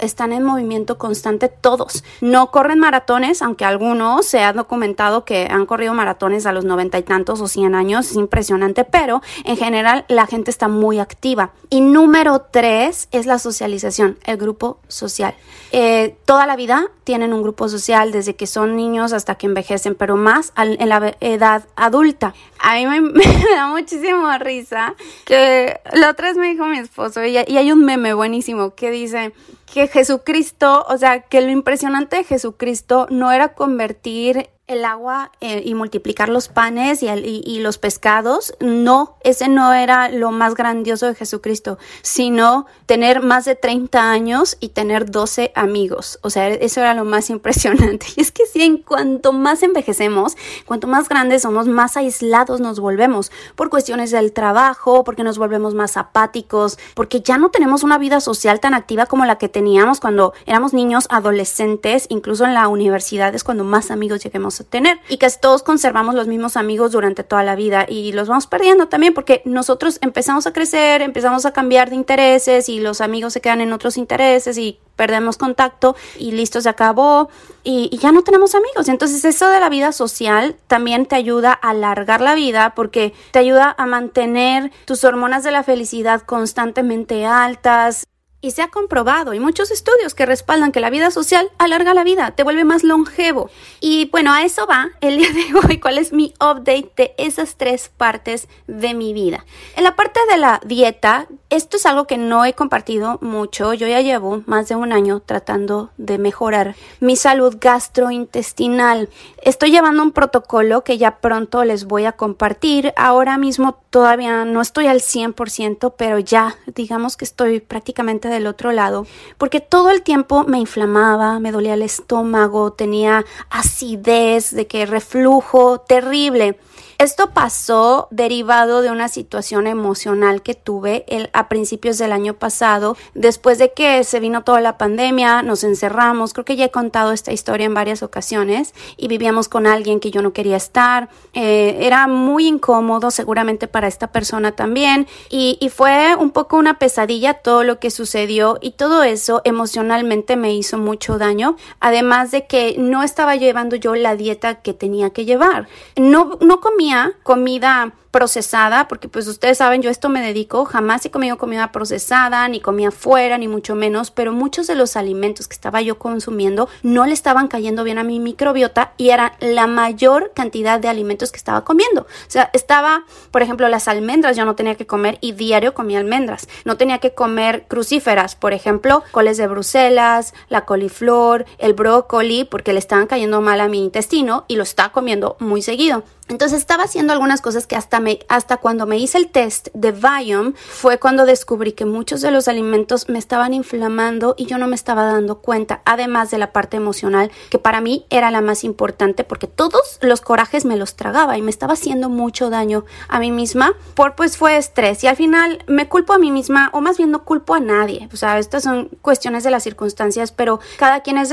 están 0.00 0.32
en 0.32 0.42
movimiento 0.42 0.98
constante 0.98 1.48
todos. 1.48 2.04
No 2.20 2.50
corren 2.50 2.78
maratones, 2.78 3.42
aunque 3.42 3.64
algunos 3.64 4.26
se 4.26 4.40
ha 4.40 4.52
documentado 4.52 5.24
que 5.24 5.48
han 5.50 5.66
corrido 5.66 5.94
maratones 5.94 6.46
a 6.46 6.52
los 6.52 6.64
noventa 6.64 6.98
y 6.98 7.02
tantos 7.02 7.40
o 7.40 7.48
cien 7.48 7.74
años, 7.74 8.10
es 8.10 8.16
impresionante, 8.16 8.84
pero 8.84 9.22
en 9.44 9.56
general 9.56 10.04
la 10.08 10.26
gente 10.26 10.50
está 10.50 10.68
muy 10.68 10.98
activa. 10.98 11.52
Y 11.70 11.80
número 11.80 12.40
tres 12.50 13.08
es 13.12 13.26
la 13.26 13.38
socialización, 13.38 14.18
el 14.24 14.36
grupo 14.36 14.78
social. 14.88 15.34
Eh, 15.72 16.16
toda 16.26 16.46
la 16.46 16.56
vida 16.56 16.90
tienen 17.04 17.32
un 17.32 17.42
grupo 17.42 17.68
social 17.68 18.12
desde 18.12 18.36
que 18.36 18.46
son 18.46 18.76
niños 18.76 19.12
hasta 19.12 19.36
que 19.36 19.46
envejecen, 19.46 19.94
pero 19.94 20.16
más 20.16 20.52
en 20.56 20.88
la 20.88 21.16
edad 21.20 21.66
adulta. 21.76 22.34
A 22.58 22.74
mí 22.74 22.86
me, 23.00 23.24
da 23.54 23.68
muchísimo 23.68 24.30
risa 24.38 24.94
que 25.24 25.80
la 25.92 26.10
otra 26.10 26.28
vez 26.28 26.36
me 26.36 26.48
dijo 26.48 26.66
mi 26.66 26.78
esposo 26.78 27.24
y 27.24 27.36
hay 27.36 27.72
un 27.72 27.84
meme 27.84 28.14
buenísimo 28.14 28.74
que 28.74 28.90
dice, 28.90 29.31
que 29.72 29.88
Jesucristo, 29.88 30.84
o 30.88 30.98
sea, 30.98 31.22
que 31.22 31.40
lo 31.40 31.50
impresionante 31.50 32.16
de 32.16 32.24
Jesucristo 32.24 33.06
no 33.10 33.32
era 33.32 33.54
convertir 33.54 34.50
el 34.72 34.84
agua 34.84 35.30
eh, 35.40 35.62
y 35.64 35.74
multiplicar 35.74 36.28
los 36.28 36.48
panes 36.48 37.02
y, 37.02 37.58
los 37.60 37.78
pescados. 37.78 38.54
No, 38.60 39.16
ese 39.22 39.48
no 39.48 39.72
era 39.72 40.08
lo 40.08 40.30
más 40.32 40.54
grandioso 40.54 41.06
de 41.06 41.14
Jesucristo, 41.14 41.78
sino 42.02 42.66
tener 42.86 43.22
más 43.22 43.44
de 43.44 43.54
30 43.54 44.10
años 44.10 44.56
y 44.60 44.70
tener 44.70 45.10
12 45.10 45.52
amigos. 45.54 46.18
O 46.22 46.30
sea, 46.30 46.48
eso 46.48 46.80
era 46.80 46.94
lo 46.94 47.04
más 47.04 47.30
impresionante. 47.36 48.06
Y 48.16 48.20
es 48.20 48.32
que 48.32 48.46
sí, 48.46 48.62
en 48.62 48.78
cuanto 48.78 49.32
más 49.32 49.62
envejecemos, 49.62 50.36
cuanto 50.66 50.86
más 50.86 51.08
grandes 51.08 51.42
somos, 51.42 51.68
más 51.68 51.96
aislados 51.96 52.60
nos 52.60 52.80
volvemos 52.80 53.30
por 53.54 53.70
cuestiones 53.70 54.10
del 54.10 54.32
trabajo, 54.32 55.04
porque 55.04 55.24
nos 55.24 55.38
volvemos 55.38 55.74
más 55.74 55.96
apáticos, 55.96 56.78
porque 56.94 57.20
ya 57.20 57.38
no 57.38 57.50
tenemos 57.50 57.82
una 57.82 57.98
vida 57.98 58.20
social 58.20 58.60
tan 58.60 58.74
activa 58.74 59.06
como 59.06 59.24
la 59.24 59.38
que 59.38 59.48
teníamos 59.48 60.00
cuando 60.00 60.32
éramos 60.46 60.72
niños, 60.72 61.06
adolescentes, 61.10 62.06
incluso 62.08 62.44
en 62.44 62.54
la 62.54 62.68
universidad 62.68 63.34
es 63.34 63.44
cuando 63.44 63.64
más 63.64 63.90
amigos 63.90 64.22
lleguemos 64.22 64.61
tener 64.64 64.98
y 65.08 65.18
que 65.18 65.28
todos 65.30 65.62
conservamos 65.62 66.14
los 66.14 66.26
mismos 66.26 66.56
amigos 66.56 66.92
durante 66.92 67.24
toda 67.24 67.42
la 67.42 67.56
vida 67.56 67.86
y 67.88 68.12
los 68.12 68.28
vamos 68.28 68.46
perdiendo 68.46 68.88
también 68.88 69.14
porque 69.14 69.42
nosotros 69.44 69.98
empezamos 70.02 70.46
a 70.46 70.52
crecer, 70.52 71.02
empezamos 71.02 71.46
a 71.46 71.52
cambiar 71.52 71.90
de 71.90 71.96
intereses 71.96 72.68
y 72.68 72.80
los 72.80 73.00
amigos 73.00 73.32
se 73.32 73.40
quedan 73.40 73.60
en 73.60 73.72
otros 73.72 73.96
intereses 73.96 74.58
y 74.58 74.78
perdemos 74.96 75.36
contacto 75.36 75.96
y 76.18 76.32
listo, 76.32 76.60
se 76.60 76.68
acabó 76.68 77.28
y, 77.64 77.88
y, 77.90 77.98
ya 77.98 78.12
no 78.12 78.22
tenemos 78.22 78.54
amigos. 78.54 78.88
Entonces 78.88 79.24
eso 79.24 79.48
de 79.48 79.60
la 79.60 79.68
vida 79.68 79.92
social 79.92 80.56
también 80.66 81.06
te 81.06 81.16
ayuda 81.16 81.58
a 81.60 81.70
alargar 81.70 82.20
la 82.20 82.34
vida 82.34 82.74
porque 82.74 83.14
te 83.30 83.38
ayuda 83.38 83.74
a 83.76 83.86
mantener 83.86 84.70
tus 84.84 85.04
hormonas 85.04 85.44
de 85.44 85.50
la 85.50 85.62
felicidad 85.62 86.22
constantemente 86.22 87.26
altas, 87.26 88.06
y 88.42 88.50
se 88.50 88.60
ha 88.60 88.68
comprobado, 88.68 89.30
hay 89.30 89.40
muchos 89.40 89.70
estudios 89.70 90.14
que 90.14 90.26
respaldan 90.26 90.72
que 90.72 90.80
la 90.80 90.90
vida 90.90 91.10
social 91.12 91.50
alarga 91.58 91.94
la 91.94 92.04
vida, 92.04 92.32
te 92.32 92.42
vuelve 92.42 92.64
más 92.64 92.82
longevo. 92.82 93.48
Y 93.80 94.10
bueno, 94.10 94.32
a 94.32 94.42
eso 94.42 94.66
va 94.66 94.90
el 95.00 95.16
día 95.16 95.30
de 95.30 95.54
hoy, 95.54 95.78
cuál 95.78 95.96
es 95.96 96.12
mi 96.12 96.34
update 96.40 96.92
de 96.96 97.14
esas 97.18 97.56
tres 97.56 97.88
partes 97.88 98.48
de 98.66 98.94
mi 98.94 99.14
vida. 99.14 99.46
En 99.76 99.84
la 99.84 99.96
parte 99.96 100.20
de 100.28 100.38
la 100.38 100.60
dieta, 100.66 101.28
esto 101.50 101.76
es 101.76 101.86
algo 101.86 102.06
que 102.06 102.18
no 102.18 102.44
he 102.44 102.54
compartido 102.54 103.18
mucho. 103.20 103.74
Yo 103.74 103.86
ya 103.86 104.00
llevo 104.00 104.42
más 104.46 104.68
de 104.68 104.74
un 104.74 104.92
año 104.92 105.20
tratando 105.20 105.90
de 105.96 106.18
mejorar 106.18 106.74
mi 106.98 107.14
salud 107.14 107.58
gastrointestinal. 107.60 109.08
Estoy 109.42 109.70
llevando 109.70 110.02
un 110.02 110.12
protocolo 110.12 110.82
que 110.82 110.98
ya 110.98 111.18
pronto 111.20 111.64
les 111.64 111.84
voy 111.84 112.06
a 112.06 112.12
compartir. 112.12 112.92
Ahora 112.96 113.38
mismo 113.38 113.78
todavía 113.90 114.44
no 114.46 114.62
estoy 114.62 114.86
al 114.86 115.00
100%, 115.00 115.94
pero 115.96 116.18
ya 116.18 116.56
digamos 116.66 117.16
que 117.16 117.26
estoy 117.26 117.60
prácticamente 117.60 118.30
del 118.32 118.46
otro 118.46 118.72
lado, 118.72 119.06
porque 119.38 119.60
todo 119.60 119.90
el 119.90 120.02
tiempo 120.02 120.44
me 120.44 120.58
inflamaba, 120.58 121.38
me 121.38 121.52
dolía 121.52 121.74
el 121.74 121.82
estómago, 121.82 122.72
tenía 122.72 123.24
acidez, 123.50 124.50
de 124.50 124.66
que 124.66 124.86
reflujo 124.86 125.78
terrible. 125.78 126.58
Esto 126.98 127.30
pasó 127.30 128.08
derivado 128.10 128.82
de 128.82 128.90
una 128.90 129.08
situación 129.08 129.66
emocional 129.66 130.42
que 130.42 130.54
tuve 130.54 131.04
el, 131.08 131.30
a 131.32 131.48
principios 131.48 131.98
del 131.98 132.12
año 132.12 132.34
pasado, 132.34 132.96
después 133.14 133.58
de 133.58 133.72
que 133.72 134.04
se 134.04 134.20
vino 134.20 134.44
toda 134.44 134.60
la 134.60 134.78
pandemia, 134.78 135.42
nos 135.42 135.64
encerramos, 135.64 136.32
creo 136.32 136.44
que 136.44 136.56
ya 136.56 136.66
he 136.66 136.70
contado 136.70 137.12
esta 137.12 137.32
historia 137.32 137.66
en 137.66 137.74
varias 137.74 138.02
ocasiones. 138.02 138.74
Y 138.96 139.08
vivíamos 139.08 139.48
con 139.48 139.66
alguien 139.66 140.00
que 140.00 140.10
yo 140.10 140.22
no 140.22 140.32
quería 140.32 140.56
estar, 140.56 141.08
eh, 141.32 141.78
era 141.80 142.06
muy 142.06 142.46
incómodo 142.46 143.10
seguramente 143.10 143.68
para 143.68 143.88
esta 143.88 144.12
persona 144.12 144.52
también. 144.52 145.06
Y, 145.30 145.58
y 145.60 145.68
fue 145.68 146.14
un 146.16 146.30
poco 146.30 146.56
una 146.56 146.78
pesadilla 146.78 147.34
todo 147.34 147.64
lo 147.64 147.78
que 147.78 147.90
sucedió. 147.90 148.58
Y 148.60 148.72
todo 148.72 149.02
eso 149.02 149.42
emocionalmente 149.44 150.36
me 150.36 150.54
hizo 150.54 150.78
mucho 150.78 151.18
daño, 151.18 151.56
además 151.80 152.30
de 152.30 152.46
que 152.46 152.76
no 152.78 153.02
estaba 153.02 153.36
llevando 153.36 153.76
yo 153.76 153.94
la 153.94 154.16
dieta 154.16 154.62
que 154.62 154.74
tenía 154.74 155.10
que 155.10 155.24
llevar, 155.24 155.68
no, 155.96 156.38
no 156.40 156.60
comía 156.60 156.91
comida 157.22 157.92
procesada, 158.12 158.86
porque 158.86 159.08
pues 159.08 159.26
ustedes 159.26 159.58
saben, 159.58 159.82
yo 159.82 159.90
esto 159.90 160.10
me 160.10 160.20
dedico, 160.20 160.66
jamás 160.66 161.04
he 161.04 161.10
comido 161.10 161.38
comida 161.38 161.72
procesada, 161.72 162.46
ni 162.46 162.60
comía 162.60 162.90
fuera, 162.90 163.38
ni 163.38 163.48
mucho 163.48 163.74
menos, 163.74 164.10
pero 164.10 164.32
muchos 164.32 164.66
de 164.66 164.74
los 164.74 164.96
alimentos 164.96 165.48
que 165.48 165.54
estaba 165.54 165.80
yo 165.80 165.98
consumiendo 165.98 166.68
no 166.82 167.06
le 167.06 167.14
estaban 167.14 167.48
cayendo 167.48 167.82
bien 167.84 167.98
a 167.98 168.04
mi 168.04 168.20
microbiota 168.20 168.92
y 168.98 169.10
era 169.10 169.32
la 169.40 169.66
mayor 169.66 170.32
cantidad 170.34 170.78
de 170.78 170.88
alimentos 170.88 171.32
que 171.32 171.38
estaba 171.38 171.64
comiendo. 171.64 172.02
O 172.02 172.30
sea, 172.30 172.50
estaba, 172.52 173.04
por 173.30 173.42
ejemplo, 173.42 173.66
las 173.68 173.88
almendras, 173.88 174.36
yo 174.36 174.44
no 174.44 174.54
tenía 174.54 174.74
que 174.74 174.86
comer 174.86 175.16
y 175.22 175.32
diario 175.32 175.72
comía 175.72 175.98
almendras. 175.98 176.48
No 176.66 176.76
tenía 176.76 176.98
que 176.98 177.14
comer 177.14 177.64
crucíferas, 177.66 178.36
por 178.36 178.52
ejemplo, 178.52 179.02
coles 179.10 179.38
de 179.38 179.46
Bruselas, 179.46 180.34
la 180.50 180.66
coliflor, 180.66 181.46
el 181.56 181.72
brócoli, 181.72 182.44
porque 182.44 182.74
le 182.74 182.78
estaban 182.78 183.06
cayendo 183.06 183.40
mal 183.40 183.60
a 183.60 183.68
mi 183.68 183.82
intestino 183.82 184.44
y 184.48 184.56
lo 184.56 184.64
estaba 184.64 184.92
comiendo 184.92 185.36
muy 185.40 185.62
seguido. 185.62 186.04
Entonces 186.28 186.58
estaba 186.58 186.84
haciendo 186.84 187.12
algunas 187.12 187.40
cosas 187.40 187.66
que 187.66 187.76
hasta, 187.76 188.00
me, 188.02 188.18
hasta 188.28 188.58
cuando 188.58 188.86
me 188.86 188.98
hice 188.98 189.16
el 189.16 189.28
test 189.28 189.68
de 189.72 189.92
Viome 189.92 190.52
fue 190.54 190.98
cuando 190.98 191.24
descubrí 191.24 191.72
que 191.72 191.86
muchos 191.86 192.20
de 192.20 192.30
los 192.30 192.48
alimentos 192.48 193.08
me 193.08 193.18
estaban 193.18 193.54
inflamando 193.54 194.34
y 194.36 194.46
yo 194.46 194.58
no 194.58 194.66
me 194.66 194.74
estaba 194.74 195.04
dando 195.04 195.38
cuenta, 195.38 195.80
además 195.84 196.30
de 196.30 196.38
la 196.38 196.52
parte 196.52 196.76
emocional 196.76 197.30
que 197.50 197.58
para 197.58 197.80
mí 197.80 198.04
era 198.10 198.30
la 198.30 198.40
más 198.40 198.64
importante 198.64 199.24
porque 199.24 199.46
todos 199.46 199.98
los 200.02 200.20
corajes 200.20 200.64
me 200.64 200.76
los 200.76 200.96
tragaba 200.96 201.38
y 201.38 201.42
me 201.42 201.50
estaba 201.50 201.74
haciendo 201.74 202.08
mucho 202.08 202.50
daño 202.50 202.84
a 203.08 203.18
mí 203.20 203.30
misma 203.30 203.72
por 203.94 204.14
pues 204.14 204.36
fue 204.36 204.56
estrés. 204.56 205.02
Y 205.04 205.06
al 205.06 205.16
final 205.16 205.64
me 205.66 205.88
culpo 205.88 206.12
a 206.12 206.18
mí 206.18 206.30
misma 206.30 206.70
o 206.72 206.80
más 206.80 206.98
bien 206.98 207.10
no 207.10 207.24
culpo 207.24 207.54
a 207.54 207.60
nadie, 207.60 208.08
o 208.12 208.16
sea, 208.16 208.38
estas 208.38 208.64
son 208.64 208.90
cuestiones 209.00 209.44
de 209.44 209.50
las 209.50 209.62
circunstancias, 209.62 210.32
pero 210.32 210.60
cada 210.78 211.00
quien 211.00 211.16
es, 211.18 211.32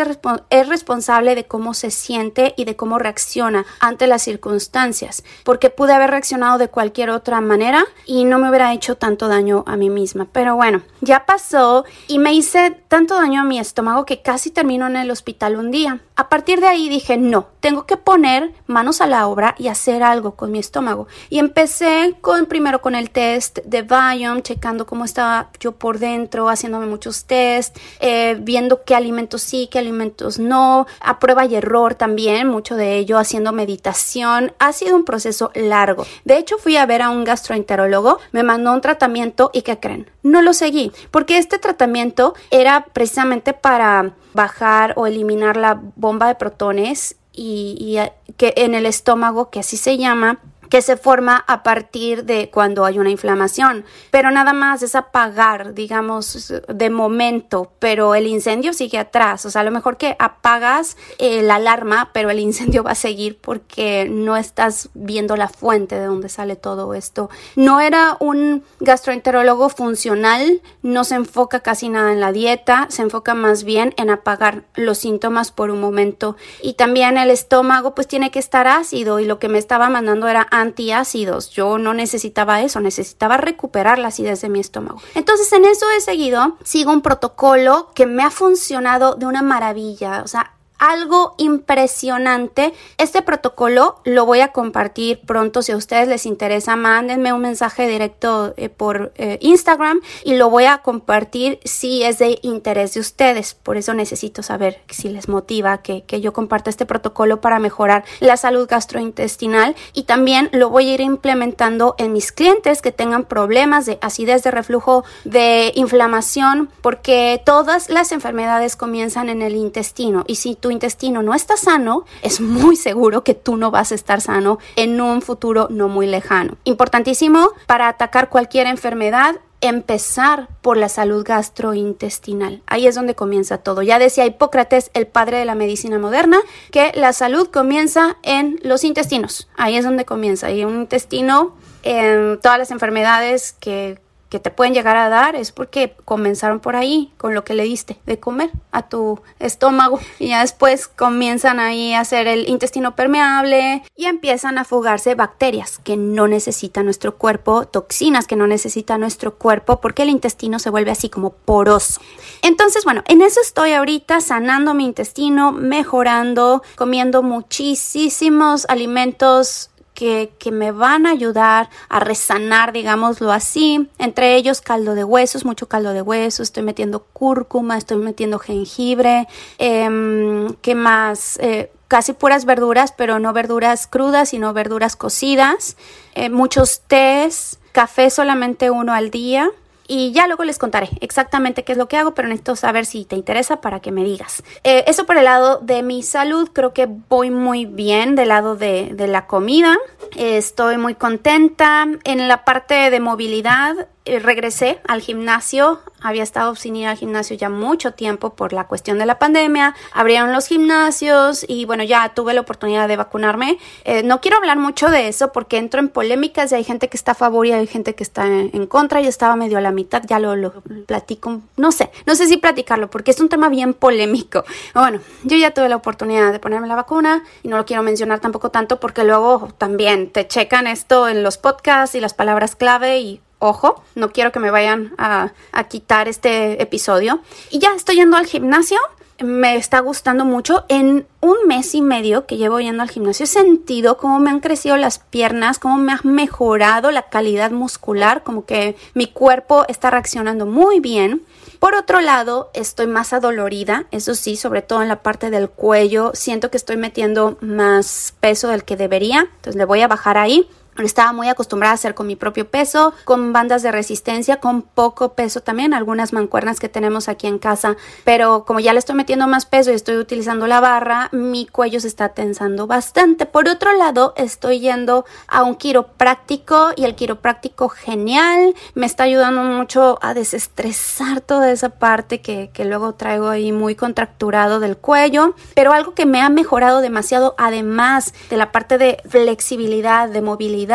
es 0.50 0.68
responsable 0.70 1.36
de 1.36 1.46
cómo 1.46 1.74
se 1.74 1.92
siente 1.92 2.54
y 2.56 2.66
de 2.66 2.76
cómo 2.76 3.00
reacciona 3.00 3.66
ante 3.80 4.08
las 4.08 4.22
circunstancias 4.22 5.24
porque 5.44 5.70
pude 5.70 5.94
haber 5.94 6.12
reaccionado 6.12 6.58
de 6.60 6.68
cualquier 6.68 7.10
otra 7.10 7.42
manera 7.42 7.84
y 8.06 8.26
no 8.26 8.38
me 8.38 8.50
hubiera 8.50 8.72
hecho 8.74 8.96
tanto 8.96 9.28
daño 9.28 9.64
a 9.66 9.76
mí 9.76 9.90
misma. 9.90 10.28
Pero 10.32 10.56
bueno, 10.56 10.84
ya 11.02 11.26
pasó 11.26 11.86
y 12.08 12.20
me 12.20 12.34
hice 12.34 12.78
tanto 12.88 13.16
daño 13.16 13.42
a 13.42 13.46
mi 13.46 13.60
estómago 13.60 14.06
que 14.06 14.22
casi 14.22 14.52
termino 14.52 14.86
en 14.86 14.96
el 14.96 15.10
hospital 15.10 15.56
un 15.56 15.72
día. 15.72 16.02
A 16.16 16.30
partir 16.30 16.60
de 16.60 16.68
ahí 16.68 16.90
dije, 16.90 17.18
no, 17.18 17.48
tengo 17.60 17.86
que 17.86 17.98
poner 17.98 18.54
manos 18.68 19.02
a 19.02 19.08
la 19.08 19.28
obra 19.28 19.56
y 19.58 19.68
hacer 19.68 20.04
algo 20.04 20.36
con 20.36 20.52
mi 20.52 20.60
estómago. 20.60 21.08
Y 21.30 21.40
empecé 21.40 22.16
con 22.22 22.46
primero 22.46 22.82
con 22.82 22.96
el 22.96 23.10
test 23.10 23.60
de 23.66 23.82
Biome, 23.82 24.42
checando 24.42 24.86
cómo 24.86 25.06
estaba 25.06 25.50
yo 25.60 25.74
por 25.74 26.00
dentro, 26.00 26.50
haciéndome 26.50 26.86
muchos 26.86 27.26
test, 27.26 27.78
eh, 28.00 28.38
viendo 28.40 28.84
qué 28.84 28.96
alimentos 28.96 29.42
sí, 29.42 29.68
qué 29.72 29.80
alimentos 29.80 30.40
no, 30.40 30.88
a 31.02 31.20
prueba 31.20 31.46
y 31.46 31.56
error 31.56 31.96
también, 31.96 32.48
mucho 32.48 32.76
de 32.76 32.98
ello, 32.98 33.18
haciendo 33.18 33.52
meditación. 33.52 34.54
Ha 34.60 34.74
sido 34.74 34.96
un 34.96 35.06
proceso 35.06 35.52
largo. 35.56 36.06
De 36.26 36.38
hecho, 36.38 36.58
fui 36.58 36.78
a 36.78 36.86
ver 36.86 37.02
a 37.02 37.10
un 37.10 37.24
gastroenterólogo, 37.24 38.20
me 38.32 38.44
mandó 38.44 38.74
un 38.74 38.82
tratamiento 38.82 39.52
y 39.54 39.62
¿qué 39.62 39.80
creen? 39.80 40.10
No 40.24 40.42
lo 40.42 40.54
seguí, 40.54 40.92
porque 41.12 41.38
este 41.38 41.60
tratamiento 41.60 42.34
era 42.52 42.86
precisamente 42.94 43.54
para 43.54 44.14
bajar 44.34 44.94
o 44.96 45.08
eliminar 45.08 45.58
la 45.58 45.82
bomba 45.96 46.28
de 46.28 46.36
protones 46.36 47.16
y, 47.42 47.98
eh, 47.98 48.12
que 48.38 48.54
en 48.58 48.76
el 48.76 48.86
estómago, 48.86 49.50
que 49.50 49.60
así 49.60 49.78
se 49.78 49.98
llama, 49.98 50.40
que 50.70 50.82
se 50.82 50.98
forma 50.98 51.44
a 51.48 51.64
partir 51.64 52.26
de 52.26 52.50
cuando 52.50 52.86
hay 52.86 53.00
una 53.00 53.10
inflamación, 53.10 53.86
pero 54.12 54.32
nada 54.32 54.54
más 54.54 54.84
es 54.84 54.96
apagar, 54.96 55.74
digamos, 55.74 56.54
de 56.68 56.90
momento, 56.90 57.72
pero 57.80 58.16
el 58.16 58.28
incendio 58.28 58.74
sigue 58.74 58.98
atrás, 58.98 59.46
o 59.46 59.50
sea, 59.50 59.62
a 59.62 59.64
lo 59.64 59.72
mejor 59.72 59.98
que 59.98 60.16
apagas 60.20 60.98
eh, 61.18 61.42
la 61.42 61.56
alarma, 61.56 62.12
pero 62.14 62.30
el 62.30 62.40
incendio 62.40 62.84
va 62.90 62.92
a 62.92 62.96
seguir 62.96 63.40
porque 63.40 64.08
no 64.10 64.38
estás 64.38 64.90
viendo 64.94 65.36
la 65.36 65.48
fuente 65.48 66.00
de 66.00 66.06
donde 66.06 66.30
sale 66.30 66.56
todo 66.56 66.94
esto. 66.94 67.30
No 67.56 67.82
era 67.82 68.18
un 68.20 68.64
gastroenterólogo 68.80 69.70
funcional, 69.70 70.62
no 70.82 71.04
se 71.04 71.16
enfoca 71.16 71.62
casi 71.62 71.90
nada 71.90 72.12
en 72.12 72.20
la 72.20 72.32
dieta, 72.32 72.88
se 72.90 73.02
enfoca 73.02 73.34
más 73.34 73.64
bien 73.64 73.94
en 73.98 74.10
apagar 74.10 74.64
los 74.76 75.00
síntomas 75.00 75.52
por 75.52 75.72
un 75.72 75.82
momento. 75.82 76.36
Y 76.62 76.74
también 76.74 77.18
el 77.18 77.30
estómago 77.30 77.96
pues 77.96 78.08
tiene 78.08 78.32
que 78.32 78.40
estar 78.40 78.68
ácido 78.68 79.20
y 79.20 79.26
lo 79.26 79.40
que 79.40 79.50
me 79.50 79.58
estaba 79.58 79.90
mandando 79.90 80.28
era 80.28 80.48
antiácidos. 80.60 81.50
Yo 81.50 81.78
no 81.78 81.94
necesitaba 81.94 82.62
eso, 82.62 82.80
necesitaba 82.80 83.38
recuperar 83.38 84.00
la 84.00 84.10
acidez 84.10 84.42
de 84.42 84.50
mi 84.50 84.60
estómago. 84.60 85.02
Entonces 85.16 85.52
en 85.54 85.66
eso 85.66 85.86
he 85.96 86.02
seguido, 86.02 86.58
sigo 86.64 86.92
un 86.92 87.02
protocolo 87.02 87.92
que 87.96 88.06
me 88.06 88.24
ha 88.24 88.32
funcionado 88.32 89.16
de 89.16 89.26
una 89.26 89.42
maravilla. 89.42 90.22
O 90.24 90.28
sea, 90.28 90.54
algo 90.80 91.36
impresionante. 91.38 92.74
Este 92.98 93.22
protocolo 93.22 94.00
lo 94.06 94.26
voy 94.26 94.40
a 94.40 94.50
compartir 94.50 95.20
pronto. 95.22 95.62
Si 95.62 95.72
a 95.72 95.78
ustedes 95.78 96.08
les 96.08 96.26
interesa, 96.26 96.76
mándenme 96.76 97.34
un 97.34 97.42
mensaje 97.42 97.88
directo 97.88 98.54
eh, 98.58 98.70
por 98.70 99.12
eh, 99.16 99.38
Instagram 99.42 100.02
y 100.24 100.36
lo 100.36 100.50
voy 100.50 100.66
a 100.66 100.80
compartir 100.80 101.60
si 101.64 102.04
es 102.04 102.18
de 102.18 102.40
interés 102.42 102.94
de 102.94 103.02
ustedes. 103.02 103.54
Por 103.54 103.78
eso 103.78 103.94
necesito 103.94 104.42
saber 104.42 104.82
si 104.90 105.10
les 105.10 105.28
motiva 105.28 105.80
que, 105.80 106.04
que 106.04 106.22
yo 106.22 106.34
comparta 106.34 106.70
este 106.70 106.86
protocolo 106.86 107.42
para 107.42 107.60
mejorar 107.60 108.06
la 108.20 108.38
salud 108.38 108.68
gastrointestinal 108.68 109.76
y 109.94 110.04
también 110.04 110.50
lo 110.54 110.70
voy 110.70 110.90
a 110.90 110.94
ir 110.94 111.02
implementando 111.02 111.96
en 111.98 112.14
mis 112.14 112.32
clientes 112.32 112.82
que 112.82 112.92
tengan 112.92 113.26
problemas 113.26 113.86
de 113.86 113.98
acidez, 114.02 114.44
de 114.44 114.52
reflujo, 114.52 115.04
de 115.26 115.72
inflamación, 115.76 116.70
porque 116.82 117.42
todas 117.46 117.90
las 117.90 118.12
enfermedades 118.12 118.76
comienzan 118.76 119.30
en 119.30 119.42
el 119.42 119.56
intestino 119.56 120.24
y 120.26 120.36
si 120.36 120.56
tú 120.56 120.69
intestino 120.72 121.24
no 121.24 121.34
está 121.34 121.58
sano, 121.58 122.06
es 122.22 122.42
muy 122.42 122.76
seguro 122.76 123.24
que 123.24 123.34
tú 123.34 123.58
no 123.58 123.72
vas 123.72 123.92
a 123.92 123.96
estar 123.96 124.22
sano 124.22 124.60
en 124.76 125.00
un 125.02 125.22
futuro 125.22 125.68
no 125.70 125.88
muy 125.88 126.08
lejano. 126.08 126.58
Importantísimo 126.64 127.52
para 127.68 127.88
atacar 127.88 128.30
cualquier 128.30 128.68
enfermedad 128.68 129.36
empezar 129.62 130.48
por 130.62 130.78
la 130.78 130.90
salud 130.90 131.24
gastrointestinal. 131.26 132.62
Ahí 132.66 132.88
es 132.88 132.96
donde 132.96 133.16
comienza 133.16 133.58
todo. 133.58 133.82
Ya 133.82 134.00
decía 134.00 134.26
Hipócrates, 134.26 134.90
el 134.94 135.08
padre 135.08 135.38
de 135.38 135.46
la 135.46 135.56
medicina 135.56 136.00
moderna, 136.00 136.40
que 136.72 136.92
la 136.96 137.14
salud 137.14 137.50
comienza 137.50 138.18
en 138.24 138.60
los 138.64 138.84
intestinos. 138.84 139.50
Ahí 139.58 139.76
es 139.76 139.84
donde 139.84 140.06
comienza. 140.06 140.52
Y 140.52 140.64
un 140.64 140.76
intestino, 140.82 141.56
en 141.84 142.40
todas 142.42 142.58
las 142.58 142.72
enfermedades 142.72 143.54
que 143.60 144.00
que 144.30 144.40
te 144.40 144.52
pueden 144.52 144.74
llegar 144.74 144.96
a 144.96 145.10
dar 145.10 145.36
es 145.36 145.52
porque 145.52 145.96
comenzaron 146.06 146.60
por 146.60 146.76
ahí 146.76 147.12
con 147.18 147.34
lo 147.34 147.44
que 147.44 147.56
le 147.56 147.64
diste 147.64 148.00
de 148.06 148.20
comer 148.20 148.52
a 148.72 148.88
tu 148.88 149.22
estómago 149.40 150.00
y 150.20 150.30
ya 150.30 150.42
después 150.42 150.88
comienzan 150.88 151.60
ahí 151.60 151.94
a 151.94 152.02
hacer 152.02 152.28
el 152.28 152.48
intestino 152.48 152.96
permeable 152.96 153.84
y 153.96 154.06
empiezan 154.06 154.58
a 154.58 154.66
fugarse 154.66 155.16
bacterias 155.16 155.80
que 155.80 155.98
no 155.98 156.28
necesita 156.28 156.84
nuestro 156.84 157.18
cuerpo, 157.18 157.66
toxinas 157.66 158.28
que 158.28 158.36
no 158.36 158.48
necesita 158.48 158.98
nuestro 158.98 159.36
cuerpo 159.36 159.82
porque 159.82 160.04
el 160.04 160.10
intestino 160.10 160.60
se 160.60 160.70
vuelve 160.70 160.92
así 160.92 161.10
como 161.10 161.32
poroso. 161.32 162.02
Entonces, 162.42 162.84
bueno, 162.84 163.04
en 163.08 163.22
eso 163.22 163.42
estoy 163.42 163.74
ahorita 163.74 164.22
sanando 164.22 164.74
mi 164.74 164.86
intestino, 164.86 165.52
mejorando, 165.52 166.62
comiendo 166.76 167.24
muchísimos 167.24 168.66
alimentos 168.70 169.72
que, 170.00 170.52
me 170.52 170.72
van 170.72 171.06
a 171.06 171.12
ayudar 171.12 171.70
a 171.90 172.00
resanar, 172.00 172.72
digámoslo 172.72 173.32
así. 173.32 173.90
Entre 173.98 174.36
ellos 174.36 174.62
caldo 174.62 174.96
de 174.96 175.04
huesos, 175.04 175.44
mucho 175.44 175.68
caldo 175.68 175.92
de 175.92 176.02
huesos, 176.02 176.48
estoy 176.48 176.64
metiendo 176.64 177.04
cúrcuma, 177.04 177.78
estoy 177.78 177.98
metiendo 177.98 178.40
jengibre, 178.40 179.28
eh, 179.58 180.48
¿qué 180.62 180.76
más? 180.76 181.38
Eh, 181.42 181.72
casi 181.90 182.14
puras 182.14 182.46
verduras, 182.46 182.94
pero 182.94 183.20
no 183.20 183.34
verduras 183.34 183.88
crudas, 183.88 184.30
sino 184.30 184.54
verduras 184.54 184.96
cocidas, 184.96 185.76
eh, 186.16 186.30
muchos 186.30 186.82
tés, 186.88 187.60
café 187.74 188.10
solamente 188.10 188.72
uno 188.72 188.94
al 188.94 189.12
día 189.12 189.50
y 189.90 190.12
ya 190.12 190.28
luego 190.28 190.44
les 190.44 190.60
contaré 190.60 190.90
exactamente 191.02 191.64
qué 191.64 191.72
es 191.72 191.78
lo 191.78 191.88
que 191.88 191.98
hago, 191.98 192.14
pero 192.14 192.28
necesito 192.28 192.56
saber 192.56 192.86
si 192.86 193.06
te 193.06 193.16
interesa 193.16 193.60
para 193.60 193.80
que 193.80 193.92
me 193.92 194.04
digas. 194.04 194.44
Eh, 194.64 194.84
eso 194.88 195.06
por 195.06 195.18
el 195.18 195.26
lado 195.26 195.58
de 195.58 195.82
mi 195.82 196.04
salud, 196.04 196.50
creo 196.54 196.74
que 196.74 196.88
voy 197.10 197.32
muy 197.32 197.66
bien 197.66 198.16
del 198.16 198.30
lado 198.30 198.56
de, 198.56 198.96
la 199.10 199.26
comida, 199.26 199.76
estoy 200.16 200.78
muy 200.78 200.94
contenta. 200.94 201.88
En 202.04 202.28
la 202.28 202.46
parte 202.46 202.92
de 202.92 203.00
movilidad, 203.00 203.88
regresé 204.18 204.82
al 204.88 205.02
gimnasio. 205.02 205.82
Había 206.02 206.24
estado 206.24 206.56
sin 206.56 206.76
ir 206.76 206.88
al 206.88 206.98
gimnasio 206.98 207.36
ya 207.36 207.50
mucho 207.50 207.94
tiempo 207.94 208.34
por 208.34 208.54
la 208.54 208.66
cuestión 208.66 208.98
de 208.98 209.06
la 209.06 209.20
pandemia. 209.20 209.76
Abrieron 209.92 210.32
los 210.32 210.48
gimnasios 210.48 211.46
y 211.48 211.66
bueno, 211.66 211.84
ya 211.84 212.10
tuve 212.16 212.34
la 212.34 212.42
oportunidad 212.42 212.88
de 212.88 212.96
vacunarme. 212.96 213.60
Eh, 213.84 214.02
no 214.02 214.22
quiero 214.22 214.38
hablar 214.38 214.58
mucho 214.58 214.90
de 214.90 215.10
eso 215.10 215.32
porque 215.32 215.58
entro 215.58 215.80
en 215.80 215.90
polémicas 215.90 216.52
y 216.52 216.56
hay 216.56 216.64
gente 216.64 216.88
que 216.88 216.98
está 216.98 217.12
a 217.12 217.16
favor 217.16 217.46
y 217.46 217.52
hay 217.52 217.68
gente 217.68 217.94
que 217.94 218.04
está 218.04 218.26
en, 218.26 218.66
contra. 218.68 219.02
Yo 219.02 219.10
estaba 219.10 219.36
medio 219.36 219.58
a 219.58 219.62
la 219.62 219.72
mitad, 219.72 220.02
ya 220.08 220.20
lo, 220.20 220.36
lo, 220.36 220.54
platico. 220.88 221.42
No 221.58 221.72
sé, 221.72 221.92
no 222.06 222.16
sé 222.16 222.28
si 222.28 222.38
platicarlo 222.38 222.90
porque 222.90 223.12
es 223.12 223.20
un 223.20 223.30
tema 223.30 223.50
bien 223.50 223.74
polémico. 223.74 224.44
Bueno, 224.74 225.02
yo 225.24 225.38
ya 225.38 225.52
tuve 225.52 225.68
la 225.70 225.76
oportunidad 225.76 226.32
de 226.32 226.40
ponerme 226.40 226.68
la 226.68 226.76
vacuna 226.76 227.24
y 227.44 227.50
no 227.50 227.58
lo 227.58 227.66
quiero 227.66 227.84
mencionar 227.84 228.20
tampoco 228.20 228.50
tanto 228.50 228.80
porque 228.80 229.04
luego 229.04 229.50
también 229.58 230.10
te 230.10 230.28
checan 230.28 230.68
esto 230.68 231.10
en 231.10 231.22
los 231.24 231.38
podcasts 231.38 231.96
y 231.96 232.00
las 232.00 232.14
palabras 232.14 232.56
clave 232.56 233.00
y 233.00 233.22
Ojo, 233.40 233.82
no 233.96 234.12
quiero 234.12 234.34
que 234.34 234.40
me 234.40 234.52
vayan 234.52 234.94
a, 234.98 235.32
quitar 235.70 236.08
este 236.08 236.62
episodio. 236.62 237.22
Y 237.50 237.60
ya 237.60 237.74
estoy 237.76 237.96
yendo 237.96 238.18
al 238.18 238.26
gimnasio 238.26 238.78
me 239.22 239.58
está 239.58 239.80
gustando 239.80 240.26
mucho. 240.26 240.66
En 240.70 241.06
un 241.22 241.36
mes 241.48 241.76
y 241.76 241.82
medio 241.82 242.26
que 242.26 242.38
llevo 242.38 242.60
yendo 242.60 242.84
al 242.84 242.90
gimnasio 242.90 243.26
he 243.26 243.28
sentido 243.28 243.98
cómo 243.98 244.20
me 244.20 244.30
han 244.30 244.40
crecido 244.40 244.78
las 244.78 245.00
piernas, 245.00 245.60
cómo 245.60 245.78
me 245.78 245.92
ha 245.92 246.00
mejorado 246.04 246.92
la 246.92 247.10
calidad 247.10 247.52
muscular, 247.52 248.24
como 248.24 248.46
que 248.46 248.78
mi 248.94 249.08
cuerpo 249.08 249.66
está 249.68 249.90
reaccionando 249.90 250.46
muy 250.46 250.80
bien. 250.80 251.24
Por 251.60 251.76
otro 251.76 252.00
lado, 252.00 252.52
estoy 252.54 252.88
más 252.88 253.12
adolorida, 253.12 253.86
eso 253.92 254.16
sí, 254.16 254.38
sobre 254.38 254.62
todo 254.62 254.82
en 254.82 254.88
la 254.88 255.04
parte 255.04 255.30
del 255.30 255.50
cuello. 255.50 256.12
Siento 256.14 256.50
que 256.50 256.58
estoy 256.58 256.78
metiendo 256.78 257.38
más 257.42 258.14
peso 258.22 258.48
del 258.48 258.64
que 258.64 258.78
debería, 258.78 259.28
entonces 259.36 259.56
le 259.56 259.66
voy 259.66 259.82
a 259.82 259.90
bajar 259.90 260.18
ahí. 260.18 260.48
Estaba 260.86 261.14
muy 261.14 261.30
acostumbrada 261.30 261.72
a 261.72 261.76
hacer 261.76 261.96
con 261.96 262.08
mi 262.08 262.16
propio 262.16 262.50
peso, 262.50 262.94
con 263.06 263.34
bandas 263.34 263.64
de 263.64 263.72
resistencia, 263.72 264.40
con 264.40 264.62
poco 264.62 265.14
peso 265.14 265.42
también, 265.42 265.74
algunas 265.74 266.14
mancuernas 266.14 266.60
que 266.60 266.70
tenemos 266.70 267.10
aquí 267.10 267.28
en 267.28 267.40
casa, 267.40 267.76
pero 268.04 268.46
como 268.46 268.60
ya 268.60 268.74
le 268.74 268.80
estoy 268.80 268.96
metiendo 268.96 269.28
más 269.28 269.46
peso 269.46 269.72
y 269.72 269.76
estoy 269.76 269.98
utilizando 269.98 270.48
la 270.48 270.60
barra, 270.60 271.10
mi 271.12 271.46
cuello 271.46 271.80
se 271.80 271.88
está 271.88 272.10
tensando 272.10 272.68
bastante. 272.68 273.26
Por 273.26 273.48
otro 273.48 273.74
lado, 273.74 274.14
estoy 274.18 274.60
yendo 274.60 275.06
a 275.28 275.44
un 275.44 275.56
quiropráctico 275.56 276.70
y 276.76 276.86
el 276.86 276.96
quiropráctico 276.96 277.70
genial, 277.70 278.54
me 278.74 278.86
está 278.86 279.04
ayudando 279.04 279.44
mucho 279.44 280.00
a 280.02 280.14
desestresar 280.14 281.22
toda 281.22 281.52
esa 281.52 281.70
parte 281.70 282.22
que, 282.22 282.50
luego 282.66 282.94
traigo 282.94 283.30
ahí 283.30 283.52
muy 283.52 283.76
contracturado 283.76 284.60
del 284.60 284.78
cuello, 284.78 285.34
pero 285.56 285.72
algo 285.72 285.94
que 285.94 286.06
me 286.06 286.22
ha 286.22 286.30
mejorado 286.30 286.82
demasiado, 286.82 287.36
además 287.38 288.14
de 288.30 288.38
la 288.38 288.52
parte 288.52 288.78
de 288.78 289.02
flexibilidad, 289.08 290.10
de 290.10 290.22
movilidad, 290.22 290.69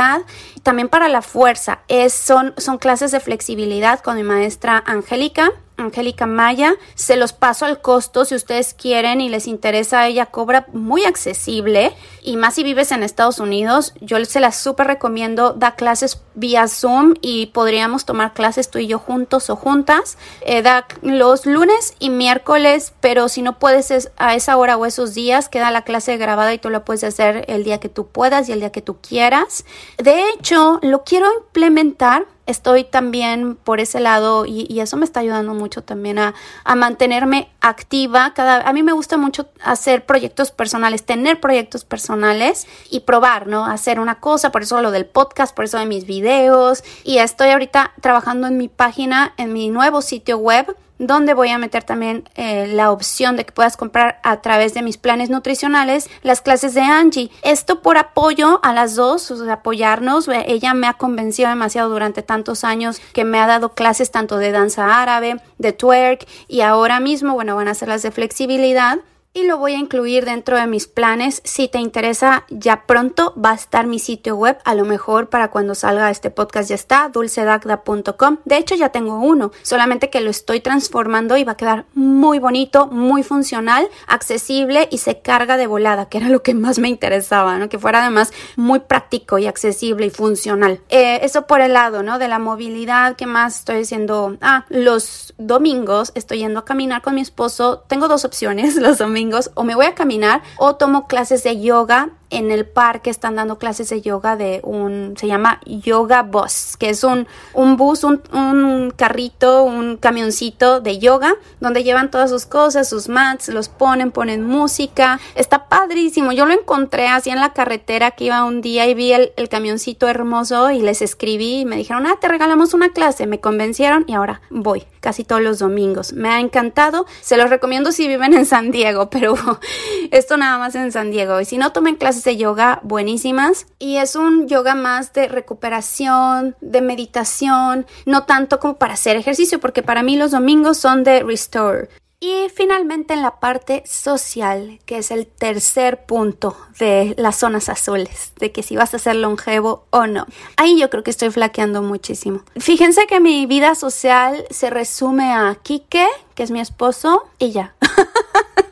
también 0.62 0.88
para 0.88 1.08
la 1.08 1.22
fuerza. 1.22 1.80
Es, 1.88 2.12
son, 2.12 2.54
son 2.56 2.78
clases 2.78 3.12
de 3.12 3.20
flexibilidad 3.20 4.00
con 4.00 4.16
mi 4.16 4.22
maestra 4.22 4.82
Angélica 4.86 5.52
Angélica 5.76 6.26
Maya. 6.26 6.74
Se 6.94 7.16
los 7.16 7.32
paso 7.32 7.64
al 7.64 7.80
costo 7.80 8.24
si 8.24 8.34
ustedes 8.34 8.74
quieren 8.74 9.20
y 9.20 9.28
les 9.28 9.46
interesa. 9.46 10.06
Ella 10.06 10.26
cobra 10.26 10.66
muy 10.72 11.04
accesible 11.04 11.94
y 12.22 12.36
más 12.36 12.54
si 12.54 12.62
vives 12.62 12.92
en 12.92 13.02
Estados 13.02 13.38
Unidos. 13.38 13.92
Yo 14.00 14.22
se 14.24 14.40
la 14.40 14.52
súper 14.52 14.86
recomiendo. 14.86 15.52
Da 15.52 15.74
clases 15.74 16.20
vía 16.34 16.68
Zoom 16.68 17.14
y 17.20 17.46
podríamos 17.46 18.04
tomar 18.04 18.34
clases 18.34 18.70
tú 18.70 18.78
y 18.78 18.86
yo 18.86 18.98
juntos 18.98 19.50
o 19.50 19.56
juntas. 19.56 20.18
Eh, 20.42 20.62
da 20.62 20.86
los 21.02 21.46
lunes 21.46 21.94
y 21.98 22.10
miércoles, 22.10 22.92
pero 23.00 23.28
si 23.28 23.42
no 23.42 23.58
puedes 23.58 24.10
a 24.16 24.34
esa 24.34 24.56
hora 24.56 24.76
o 24.76 24.86
esos 24.86 25.14
días, 25.14 25.48
queda 25.48 25.70
la 25.70 25.82
clase 25.82 26.16
grabada 26.16 26.54
y 26.54 26.58
tú 26.58 26.70
la 26.70 26.84
puedes 26.84 27.04
hacer 27.04 27.44
el 27.48 27.64
día 27.64 27.80
que 27.80 27.88
tú 27.88 28.06
puedas 28.06 28.48
y 28.48 28.52
el 28.52 28.60
día 28.60 28.72
que 28.72 28.82
tú 28.82 28.98
quieras. 29.00 29.64
De 29.98 30.30
hecho, 30.30 30.78
lo 30.82 31.04
quiero 31.04 31.26
implementar 31.38 32.26
estoy 32.46 32.84
también 32.84 33.56
por 33.56 33.80
ese 33.80 34.00
lado 34.00 34.44
y, 34.46 34.80
eso 34.84 34.96
me 34.96 35.04
está 35.04 35.20
ayudando 35.20 35.54
mucho 35.54 35.82
también 35.82 36.18
a, 36.18 36.34
mantenerme 36.76 37.48
activa. 37.60 38.34
Cada, 38.34 38.68
a 38.68 38.72
mí 38.72 38.82
me 38.82 38.92
gusta 38.92 39.16
mucho 39.16 39.48
hacer 39.62 40.04
proyectos 40.04 40.50
personales, 40.50 41.04
tener 41.04 41.40
proyectos 41.40 41.84
personales 41.84 42.66
y 42.90 43.00
probar, 43.00 43.46
¿no? 43.46 43.64
Hacer 43.64 43.98
una 43.98 44.20
cosa, 44.20 44.52
por 44.52 44.62
eso 44.62 44.82
lo 44.82 44.90
del 44.90 45.06
podcast, 45.06 45.54
por 45.54 45.64
eso 45.64 45.78
de 45.78 45.86
mis 45.86 46.06
videos 46.06 46.84
y 47.04 47.18
estoy 47.18 47.50
ahorita 47.50 47.92
trabajando 48.00 48.46
en 48.46 48.58
mi 48.58 48.68
página, 48.68 49.32
en 49.36 49.52
mi 49.52 49.70
nuevo 49.70 50.02
sitio 50.02 50.38
web 50.38 50.76
donde 50.98 51.34
voy 51.34 51.48
a 51.48 51.58
meter 51.58 51.84
también 51.84 52.28
eh, 52.36 52.66
la 52.68 52.90
opción 52.90 53.36
de 53.36 53.44
que 53.44 53.52
puedas 53.52 53.76
comprar 53.76 54.20
a 54.22 54.40
través 54.42 54.74
de 54.74 54.82
mis 54.82 54.96
planes 54.96 55.30
nutricionales 55.30 56.08
las 56.22 56.40
clases 56.40 56.74
de 56.74 56.82
Angie. 56.82 57.30
Esto 57.42 57.82
por 57.82 57.98
apoyo 57.98 58.60
a 58.62 58.72
las 58.72 58.94
dos, 58.94 59.30
o 59.30 59.44
sea, 59.44 59.54
apoyarnos. 59.54 60.28
Ella 60.28 60.74
me 60.74 60.86
ha 60.86 60.94
convencido 60.94 61.48
demasiado 61.48 61.90
durante 61.90 62.22
tantos 62.22 62.64
años 62.64 63.00
que 63.12 63.24
me 63.24 63.38
ha 63.38 63.46
dado 63.46 63.70
clases 63.70 64.10
tanto 64.10 64.38
de 64.38 64.52
danza 64.52 65.02
árabe, 65.02 65.40
de 65.58 65.72
twerk 65.72 66.26
y 66.48 66.60
ahora 66.60 67.00
mismo, 67.00 67.34
bueno, 67.34 67.56
van 67.56 67.68
a 67.68 67.74
ser 67.74 67.88
las 67.88 68.02
de 68.02 68.10
flexibilidad 68.10 68.98
y 69.34 69.42
lo 69.42 69.58
voy 69.58 69.74
a 69.74 69.78
incluir 69.78 70.24
dentro 70.24 70.56
de 70.56 70.68
mis 70.68 70.86
planes. 70.86 71.42
Si 71.44 71.66
te 71.66 71.78
interesa, 71.80 72.44
ya 72.50 72.86
pronto 72.86 73.34
va 73.36 73.50
a 73.50 73.54
estar 73.54 73.86
mi 73.86 73.98
sitio 73.98 74.36
web. 74.36 74.58
A 74.64 74.76
lo 74.76 74.84
mejor 74.84 75.28
para 75.28 75.50
cuando 75.50 75.74
salga 75.74 76.08
este 76.10 76.30
podcast 76.30 76.68
ya 76.68 76.76
está, 76.76 77.08
dulcedagda.com. 77.08 78.38
De 78.44 78.56
hecho, 78.56 78.76
ya 78.76 78.90
tengo 78.90 79.18
uno, 79.18 79.50
solamente 79.62 80.08
que 80.08 80.20
lo 80.20 80.30
estoy 80.30 80.60
transformando 80.60 81.36
y 81.36 81.42
va 81.42 81.52
a 81.52 81.56
quedar 81.56 81.84
muy 81.94 82.38
bonito, 82.38 82.86
muy 82.86 83.24
funcional, 83.24 83.88
accesible 84.06 84.88
y 84.92 84.98
se 84.98 85.18
carga 85.20 85.56
de 85.56 85.66
volada, 85.66 86.08
que 86.08 86.18
era 86.18 86.28
lo 86.28 86.44
que 86.44 86.54
más 86.54 86.78
me 86.78 86.88
interesaba, 86.88 87.58
¿no? 87.58 87.68
Que 87.68 87.80
fuera 87.80 88.02
además 88.02 88.32
muy 88.54 88.78
práctico 88.78 89.38
y 89.38 89.48
accesible 89.48 90.06
y 90.06 90.10
funcional. 90.10 90.80
Eh, 90.90 91.18
eso 91.22 91.48
por 91.48 91.60
el 91.60 91.72
lado, 91.72 92.04
¿no? 92.04 92.20
De 92.20 92.28
la 92.28 92.38
movilidad, 92.38 93.16
¿qué 93.16 93.26
más 93.26 93.58
estoy 93.58 93.78
diciendo? 93.78 94.36
Ah, 94.40 94.64
los 94.68 95.34
domingos 95.38 96.12
estoy 96.14 96.38
yendo 96.38 96.60
a 96.60 96.64
caminar 96.64 97.02
con 97.02 97.16
mi 97.16 97.20
esposo. 97.20 97.82
Tengo 97.88 98.06
dos 98.06 98.24
opciones 98.24 98.76
los 98.84 98.98
domingos 98.98 99.23
o 99.54 99.64
me 99.64 99.74
voy 99.74 99.86
a 99.86 99.94
caminar 99.94 100.42
o 100.56 100.74
tomo 100.76 101.06
clases 101.06 101.42
de 101.44 101.60
yoga 101.60 102.10
en 102.34 102.50
el 102.50 102.66
parque 102.66 103.10
están 103.10 103.36
dando 103.36 103.58
clases 103.58 103.88
de 103.88 104.00
yoga 104.00 104.36
de 104.36 104.60
un, 104.64 105.14
se 105.16 105.26
llama 105.26 105.60
Yoga 105.64 106.22
Bus, 106.22 106.76
que 106.76 106.90
es 106.90 107.04
un, 107.04 107.26
un 107.52 107.76
bus, 107.76 108.04
un, 108.04 108.22
un, 108.32 108.90
carrito, 108.90 109.62
un 109.62 109.96
camioncito 109.96 110.80
de 110.80 110.98
yoga, 110.98 111.34
donde 111.60 111.84
llevan 111.84 112.10
todas 112.10 112.30
sus 112.30 112.46
cosas, 112.46 112.88
sus 112.88 113.08
mats, 113.08 113.48
los 113.48 113.68
ponen, 113.68 114.10
ponen 114.10 114.44
música. 114.44 115.20
Está 115.34 115.68
padrísimo. 115.68 116.32
Yo 116.32 116.46
lo 116.46 116.52
encontré 116.52 117.06
así 117.08 117.30
en 117.30 117.40
la 117.40 117.52
carretera 117.52 118.10
que 118.12 118.24
iba 118.24 118.44
un 118.44 118.60
día 118.60 118.86
y 118.86 118.94
vi 118.94 119.12
el, 119.12 119.32
el 119.36 119.48
camioncito 119.48 120.08
hermoso 120.08 120.70
y 120.70 120.80
les 120.80 121.02
escribí 121.02 121.60
y 121.60 121.64
me 121.64 121.76
dijeron, 121.76 122.06
ah, 122.06 122.16
te 122.20 122.28
regalamos 122.28 122.74
una 122.74 122.92
clase. 122.92 123.26
Me 123.26 123.40
convencieron 123.40 124.04
y 124.08 124.14
ahora 124.14 124.40
voy 124.50 124.84
casi 125.04 125.22
todos 125.22 125.42
los 125.42 125.58
domingos. 125.58 126.14
Me 126.14 126.30
ha 126.30 126.40
encantado. 126.40 127.06
Se 127.20 127.36
los 127.36 127.50
recomiendo 127.50 127.92
si 127.92 128.08
viven 128.08 128.32
en 128.32 128.46
San 128.46 128.70
Diego, 128.70 129.10
pero 129.10 129.34
esto 130.10 130.36
nada 130.36 130.58
más 130.58 130.74
en 130.74 130.90
San 130.92 131.10
Diego. 131.10 131.40
Y 131.40 131.44
si 131.44 131.58
no 131.58 131.72
tomen 131.72 131.96
clases 131.96 132.23
de 132.24 132.36
yoga 132.36 132.80
buenísimas 132.82 133.66
y 133.78 133.96
es 133.96 134.16
un 134.16 134.48
yoga 134.48 134.74
más 134.74 135.12
de 135.12 135.28
recuperación, 135.28 136.56
de 136.60 136.80
meditación, 136.80 137.86
no 138.06 138.24
tanto 138.24 138.58
como 138.58 138.76
para 138.76 138.94
hacer 138.94 139.16
ejercicio, 139.16 139.60
porque 139.60 139.82
para 139.82 140.02
mí 140.02 140.16
los 140.16 140.32
domingos 140.32 140.78
son 140.78 141.04
de 141.04 141.22
restore. 141.22 141.88
Y 142.20 142.48
finalmente 142.54 143.12
en 143.12 143.20
la 143.20 143.38
parte 143.38 143.82
social, 143.86 144.78
que 144.86 144.96
es 144.96 145.10
el 145.10 145.26
tercer 145.26 146.06
punto 146.06 146.56
de 146.78 147.14
las 147.18 147.36
zonas 147.36 147.68
azules, 147.68 148.32
de 148.38 148.50
que 148.50 148.62
si 148.62 148.76
vas 148.76 148.94
a 148.94 148.98
ser 148.98 149.16
longevo 149.16 149.84
o 149.90 150.06
no. 150.06 150.26
Ahí 150.56 150.80
yo 150.80 150.88
creo 150.88 151.04
que 151.04 151.10
estoy 151.10 151.30
flaqueando 151.30 151.82
muchísimo. 151.82 152.40
Fíjense 152.56 153.06
que 153.06 153.20
mi 153.20 153.44
vida 153.44 153.74
social 153.74 154.46
se 154.48 154.70
resume 154.70 155.34
a 155.34 155.54
Kike, 155.62 156.06
que 156.34 156.42
es 156.42 156.50
mi 156.50 156.60
esposo, 156.60 157.24
y 157.38 157.52
ya. 157.52 157.74